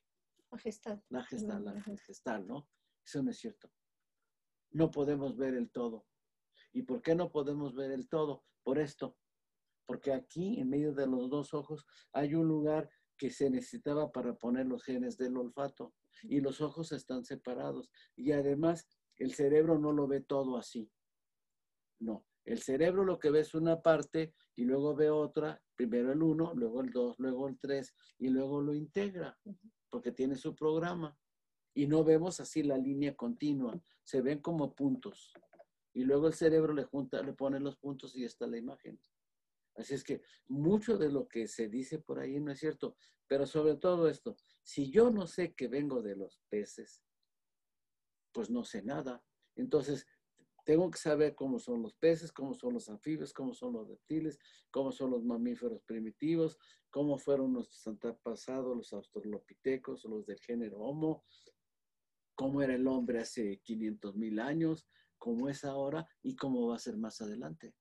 gestal. 0.58 1.03
La 1.10 1.23
gestal, 1.23 1.65
la 1.65 1.82
gestal, 1.82 2.47
¿no? 2.47 2.69
Eso 3.06 3.23
no 3.23 3.32
es 3.32 3.38
cierto. 3.38 3.71
No 4.71 4.91
podemos 4.91 5.36
ver 5.36 5.56
el 5.56 5.71
todo. 5.71 6.06
¿Y 6.73 6.84
por 6.84 7.01
qué 7.01 7.15
no 7.15 7.32
podemos 7.32 7.73
ver 7.73 7.91
el 7.91 8.08
todo? 8.08 8.45
Por 8.63 8.80
esto. 8.80 9.17
Porque 9.86 10.13
aquí, 10.13 10.60
en 10.60 10.69
medio 10.69 10.93
de 10.93 11.08
los 11.08 11.30
dos 11.30 11.53
ojos, 11.53 11.86
hay 12.12 12.36
un 12.36 12.47
lugar 12.47 12.89
que 13.17 13.32
se 13.32 13.49
necesitaba 13.49 14.12
para 14.12 14.36
poner 14.36 14.67
los 14.67 14.84
genes 14.84 15.17
del 15.17 15.38
olfato. 15.38 15.95
Y 16.23 16.41
los 16.41 16.62
ojos 16.62 16.91
están 16.91 17.23
separados. 17.23 17.89
Y 18.15 18.34
además, 18.34 18.88
el 19.15 19.34
cerebro 19.34 19.80
no 19.80 19.91
lo 19.93 20.08
ve 20.08 20.21
todo 20.21 20.58
así. 20.58 20.91
No. 21.99 22.25
El 22.47 22.62
cerebro 22.62 23.03
lo 23.03 23.19
que 23.19 23.29
ve 23.29 23.41
es 23.41 23.53
una 23.53 23.81
parte 23.81 24.33
y 24.55 24.63
luego 24.63 24.95
ve 24.95 25.10
otra, 25.10 25.62
primero 25.75 26.13
el 26.13 26.23
uno, 26.23 26.53
luego 26.55 26.79
el 26.79 26.91
dos, 26.91 27.19
luego 27.19 27.49
el 27.49 27.60
tres, 27.60 27.93
y 28.17 28.29
luego 28.29 28.62
lo 28.62 28.73
integra, 28.73 29.38
porque 29.89 30.13
tiene 30.13 30.38
su 30.38 30.55
programa. 30.55 31.19
Y 31.73 31.88
no 31.88 32.05
vemos 32.05 32.39
así 32.39 32.63
la 32.63 32.77
línea 32.77 33.17
continua, 33.17 33.77
se 34.01 34.21
ven 34.21 34.39
como 34.39 34.73
puntos. 34.73 35.33
Y 35.93 36.05
luego 36.05 36.27
el 36.27 36.36
cerebro 36.36 36.73
le 36.73 36.86
junta, 36.86 37.21
le 37.21 37.33
pone 37.33 37.60
los 37.60 37.75
puntos 37.75 38.15
y 38.15 38.23
está 38.23 38.47
la 38.47 38.57
imagen. 38.57 38.97
Así 39.75 39.95
es 39.95 40.05
que 40.05 40.21
mucho 40.47 40.97
de 40.97 41.12
lo 41.12 41.27
que 41.27 41.49
se 41.49 41.67
dice 41.67 41.99
por 41.99 42.17
ahí 42.17 42.39
no 42.39 42.53
es 42.53 42.60
cierto, 42.60 42.95
pero 43.27 43.45
sobre 43.45 43.75
todo 43.75 44.07
esto, 44.07 44.38
si 44.63 44.89
yo 44.89 45.12
no 45.12 45.27
sé 45.27 45.53
que 45.53 45.67
vengo 45.67 46.01
de 46.01 46.15
los 46.15 46.39
peces, 46.47 47.03
pues 48.31 48.49
no 48.49 48.63
sé 48.63 48.83
nada. 48.83 49.21
Entonces, 49.57 50.07
tengo 50.67 50.91
que 50.91 50.99
saber 50.99 51.34
cómo 51.34 51.60
son 51.60 51.82
los 51.82 51.95
peces, 51.95 52.34
cómo 52.34 52.53
son 52.53 52.73
los 52.73 52.89
anfibios, 52.89 53.32
cómo 53.32 53.53
son 53.53 53.71
los 53.71 53.88
reptiles, 53.88 54.38
cómo 54.69 54.91
son 54.91 55.12
los 55.12 55.23
mamíferos 55.23 55.82
primitivos, 55.84 56.58
cómo 56.89 57.17
fueron 57.17 57.53
nuestros 57.53 57.88
antepasados, 57.88 58.75
los 58.75 58.91
australopitecos, 58.91 60.03
los 60.03 60.25
del 60.25 60.38
género 60.41 60.80
Homo, 60.80 61.23
cómo 62.36 62.62
era 62.62 62.75
el 62.75 62.86
hombre 62.86 63.21
hace 63.21 63.62
500 63.63 64.17
mil 64.17 64.41
años, 64.41 64.86
cómo 65.17 65.47
es 65.47 65.63
ahora 65.63 66.06
y 66.21 66.36
cómo 66.36 66.67
va 66.67 66.75
a 66.75 66.80
ser 66.80 66.97
más 66.97 67.21
adelante. 67.21 67.73